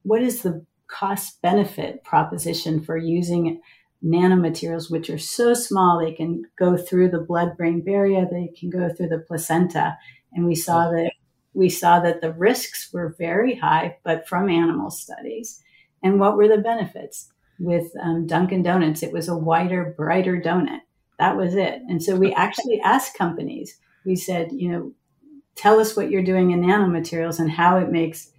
what 0.02 0.20
is 0.20 0.42
the 0.42 0.64
cost 0.86 1.40
benefit 1.40 2.04
proposition 2.04 2.82
for 2.82 2.96
using 2.96 3.58
nanomaterials 4.04 4.90
which 4.90 5.08
are 5.08 5.18
so 5.18 5.54
small 5.54 5.98
they 5.98 6.12
can 6.12 6.42
go 6.58 6.76
through 6.76 7.08
the 7.08 7.18
blood 7.18 7.56
brain 7.56 7.80
barrier 7.80 8.28
they 8.30 8.52
can 8.58 8.68
go 8.68 8.90
through 8.90 9.08
the 9.08 9.18
placenta. 9.18 9.96
And 10.34 10.44
we 10.44 10.54
saw 10.54 10.90
that 10.90 11.12
we 11.54 11.70
saw 11.70 12.00
that 12.00 12.20
the 12.20 12.34
risks 12.34 12.90
were 12.92 13.16
very 13.18 13.54
high 13.54 13.96
but 14.04 14.28
from 14.28 14.50
animal 14.50 14.90
studies. 14.90 15.62
And 16.02 16.20
what 16.20 16.36
were 16.36 16.48
the 16.48 16.58
benefits? 16.58 17.32
With 17.58 17.90
um, 18.02 18.26
dunkin 18.26 18.62
donuts 18.62 19.02
it 19.02 19.12
was 19.12 19.26
a 19.26 19.38
whiter 19.38 19.94
brighter 19.96 20.38
donut. 20.38 20.80
That 21.18 21.38
was 21.38 21.54
it. 21.54 21.80
And 21.88 22.02
so 22.02 22.14
we 22.14 22.34
actually 22.34 22.78
asked 22.82 23.16
companies. 23.16 23.78
We 24.04 24.16
said 24.16 24.52
you 24.52 24.68
know 24.68 24.92
tell 25.56 25.80
us 25.80 25.96
what 25.96 26.10
you're 26.10 26.22
doing 26.22 26.50
in 26.50 26.62
nanomaterials 26.62 27.38
and 27.38 27.50
how 27.50 27.78
it 27.78 27.90
makes 27.90 28.30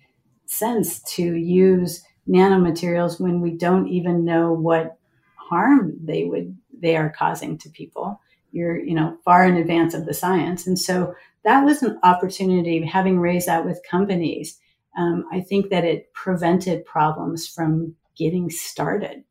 sense 0.46 1.02
to 1.16 1.36
use 1.36 2.04
nanomaterials 2.30 3.20
when 3.20 3.42
we 3.42 3.52
don't 3.52 3.88
even 3.88 4.26
know 4.26 4.52
what 4.52 4.98
harm 5.36 5.98
they 6.04 6.26
would 6.26 6.58
they 6.80 6.96
are 6.96 7.14
causing 7.18 7.58
to 7.58 7.70
people. 7.70 8.20
You're 8.52 8.80
you 8.80 8.94
know 8.94 9.18
far 9.26 9.46
in 9.46 9.58
advance 9.58 9.94
of 9.94 10.06
the 10.06 10.14
science. 10.14 10.68
And 10.68 10.80
so 10.80 11.16
that 11.48 11.64
was 11.64 11.82
an 11.82 11.98
opportunity 12.04 12.86
having 12.86 13.20
raised 13.20 13.48
that 13.48 13.66
with 13.66 13.82
companies 13.90 14.60
um, 14.98 15.26
i 15.32 15.40
think 15.40 15.70
that 15.70 15.86
it 15.86 16.12
prevented 16.14 16.86
problems 16.86 17.48
from 17.48 17.96
getting 18.18 18.50
started 18.50 19.24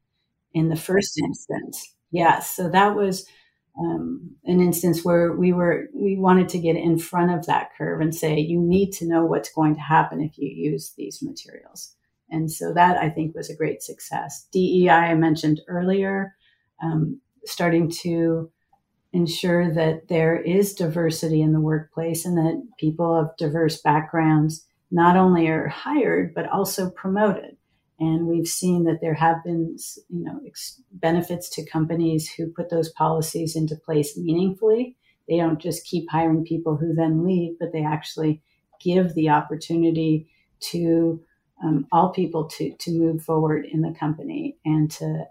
in 0.54 0.68
the 0.68 0.76
first 0.76 1.20
instance. 1.22 1.94
Yes 2.10 2.54
so 2.54 2.70
that 2.70 2.96
was 2.96 3.26
um, 3.78 4.30
an 4.44 4.60
instance 4.60 5.04
where 5.04 5.32
we 5.32 5.52
were 5.52 5.88
we 5.94 6.16
wanted 6.16 6.48
to 6.50 6.58
get 6.58 6.76
in 6.76 6.98
front 6.98 7.30
of 7.30 7.46
that 7.46 7.70
curve 7.76 8.00
and 8.00 8.14
say 8.14 8.38
you 8.38 8.60
need 8.60 8.90
to 8.92 9.06
know 9.06 9.24
what's 9.24 9.52
going 9.52 9.74
to 9.74 9.80
happen 9.80 10.20
if 10.20 10.38
you 10.38 10.48
use 10.48 10.94
these 10.96 11.22
materials. 11.22 11.94
And 12.30 12.50
so 12.50 12.72
that 12.74 12.96
i 12.96 13.10
think 13.10 13.34
was 13.34 13.50
a 13.50 13.56
great 13.56 13.82
success. 13.82 14.46
Dei 14.52 14.88
i 14.88 15.14
mentioned 15.14 15.60
earlier 15.68 16.34
um, 16.82 17.20
starting 17.44 17.90
to 17.90 18.50
ensure 19.12 19.72
that 19.72 20.08
there 20.08 20.36
is 20.40 20.74
diversity 20.74 21.40
in 21.40 21.52
the 21.52 21.60
workplace 21.60 22.26
and 22.26 22.36
that 22.36 22.62
people 22.78 23.14
of 23.14 23.36
diverse 23.38 23.80
backgrounds 23.80 24.66
not 24.90 25.16
only 25.16 25.48
are 25.48 25.68
hired 25.68 26.34
but 26.34 26.48
also 26.48 26.90
promoted 26.90 27.55
and 27.98 28.26
we've 28.26 28.48
seen 28.48 28.84
that 28.84 29.00
there 29.00 29.14
have 29.14 29.42
been, 29.42 29.76
you 30.08 30.24
know, 30.24 30.40
ex- 30.46 30.82
benefits 30.92 31.48
to 31.50 31.64
companies 31.64 32.30
who 32.30 32.48
put 32.48 32.68
those 32.68 32.90
policies 32.90 33.56
into 33.56 33.76
place 33.76 34.16
meaningfully. 34.16 34.96
They 35.28 35.38
don't 35.38 35.58
just 35.60 35.86
keep 35.86 36.10
hiring 36.10 36.44
people 36.44 36.76
who 36.76 36.94
then 36.94 37.26
leave, 37.26 37.58
but 37.58 37.72
they 37.72 37.84
actually 37.84 38.42
give 38.80 39.14
the 39.14 39.30
opportunity 39.30 40.28
to 40.60 41.20
um, 41.64 41.86
all 41.90 42.10
people 42.10 42.44
to 42.44 42.74
to 42.74 42.90
move 42.90 43.22
forward 43.22 43.64
in 43.64 43.80
the 43.80 43.94
company 43.98 44.58
and 44.64 44.90
to 44.92 45.24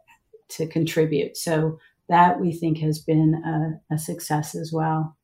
to 0.50 0.68
contribute. 0.68 1.38
So 1.38 1.80
that 2.10 2.40
we 2.40 2.52
think 2.52 2.80
has 2.80 3.00
been 3.00 3.36
a, 3.36 3.94
a 3.94 3.98
success 3.98 4.56
as 4.56 4.72
well. 4.72 5.16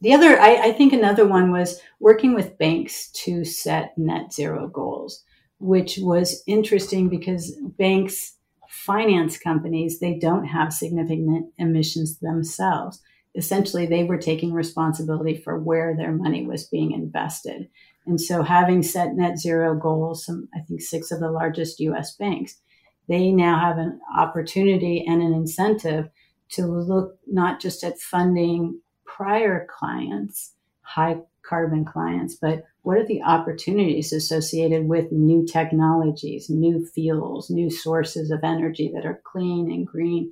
The 0.00 0.12
other, 0.12 0.38
I, 0.38 0.68
I 0.68 0.72
think, 0.72 0.92
another 0.92 1.26
one 1.26 1.50
was 1.50 1.80
working 1.98 2.34
with 2.34 2.58
banks 2.58 3.10
to 3.12 3.44
set 3.44 3.96
net 3.96 4.32
zero 4.32 4.68
goals 4.68 5.24
which 5.64 5.98
was 5.98 6.42
interesting 6.46 7.08
because 7.08 7.56
banks 7.78 8.36
finance 8.68 9.38
companies 9.38 9.98
they 9.98 10.18
don't 10.18 10.44
have 10.44 10.74
significant 10.74 11.46
emissions 11.56 12.18
themselves. 12.18 13.00
Essentially 13.34 13.86
they 13.86 14.04
were 14.04 14.18
taking 14.18 14.52
responsibility 14.52 15.34
for 15.34 15.58
where 15.58 15.96
their 15.96 16.12
money 16.12 16.46
was 16.46 16.68
being 16.68 16.92
invested. 16.92 17.70
And 18.06 18.20
so 18.20 18.42
having 18.42 18.82
set 18.82 19.14
net 19.14 19.38
zero 19.38 19.74
goals 19.74 20.26
some 20.26 20.48
i 20.54 20.60
think 20.60 20.82
six 20.82 21.10
of 21.10 21.20
the 21.20 21.30
largest 21.30 21.80
us 21.80 22.14
banks 22.14 22.60
they 23.08 23.32
now 23.32 23.58
have 23.58 23.78
an 23.78 24.00
opportunity 24.14 25.02
and 25.06 25.22
an 25.22 25.32
incentive 25.32 26.10
to 26.50 26.66
look 26.66 27.16
not 27.26 27.58
just 27.58 27.82
at 27.82 27.98
funding 27.98 28.80
prior 29.06 29.66
clients 29.78 30.52
high 30.82 31.16
carbon 31.46 31.84
clients 31.84 32.34
but 32.34 32.64
what 32.84 32.98
are 32.98 33.06
the 33.06 33.22
opportunities 33.22 34.12
associated 34.12 34.86
with 34.86 35.10
new 35.10 35.46
technologies, 35.46 36.50
new 36.50 36.86
fuels, 36.86 37.48
new 37.48 37.70
sources 37.70 38.30
of 38.30 38.40
energy 38.44 38.92
that 38.94 39.06
are 39.06 39.22
clean 39.24 39.70
and 39.70 39.86
green, 39.86 40.30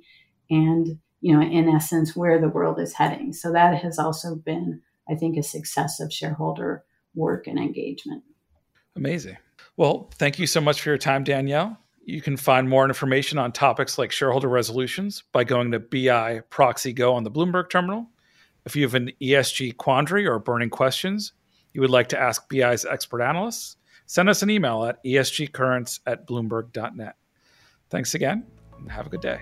and 0.51 0.99
you 1.19 1.33
know, 1.33 1.41
in 1.41 1.67
essence, 1.67 2.15
where 2.15 2.39
the 2.39 2.49
world 2.49 2.79
is 2.79 2.93
heading. 2.93 3.33
So 3.33 3.51
that 3.53 3.81
has 3.81 3.97
also 3.97 4.35
been, 4.35 4.81
I 5.09 5.15
think, 5.15 5.35
a 5.35 5.41
success 5.41 5.99
of 5.99 6.13
shareholder 6.13 6.83
work 7.15 7.47
and 7.47 7.57
engagement. 7.57 8.23
Amazing. 8.95 9.37
Well, 9.75 10.11
thank 10.15 10.37
you 10.37 10.45
so 10.45 10.61
much 10.61 10.81
for 10.81 10.89
your 10.89 10.97
time, 10.99 11.23
Danielle. 11.23 11.79
You 12.05 12.21
can 12.21 12.37
find 12.37 12.69
more 12.69 12.85
information 12.85 13.39
on 13.39 13.51
topics 13.51 13.97
like 13.97 14.11
shareholder 14.11 14.49
resolutions 14.49 15.23
by 15.31 15.43
going 15.43 15.71
to 15.71 15.79
BI 15.79 16.41
Proxy 16.51 16.93
Go 16.93 17.15
on 17.15 17.23
the 17.23 17.31
Bloomberg 17.31 17.71
terminal. 17.71 18.09
If 18.65 18.75
you 18.75 18.83
have 18.83 18.95
an 18.95 19.11
ESG 19.21 19.77
quandary 19.77 20.25
or 20.25 20.39
burning 20.39 20.69
questions, 20.69 21.33
you 21.73 21.81
would 21.81 21.89
like 21.89 22.09
to 22.09 22.19
ask 22.19 22.47
BI's 22.49 22.85
expert 22.85 23.21
analysts, 23.21 23.77
send 24.05 24.29
us 24.29 24.41
an 24.41 24.49
email 24.49 24.85
at 24.85 25.03
esgcurrents 25.03 25.99
at 26.05 26.27
bloomberg.net. 26.27 27.15
Thanks 27.89 28.15
again, 28.15 28.45
and 28.79 28.91
have 28.91 29.07
a 29.07 29.09
good 29.09 29.21
day. 29.21 29.41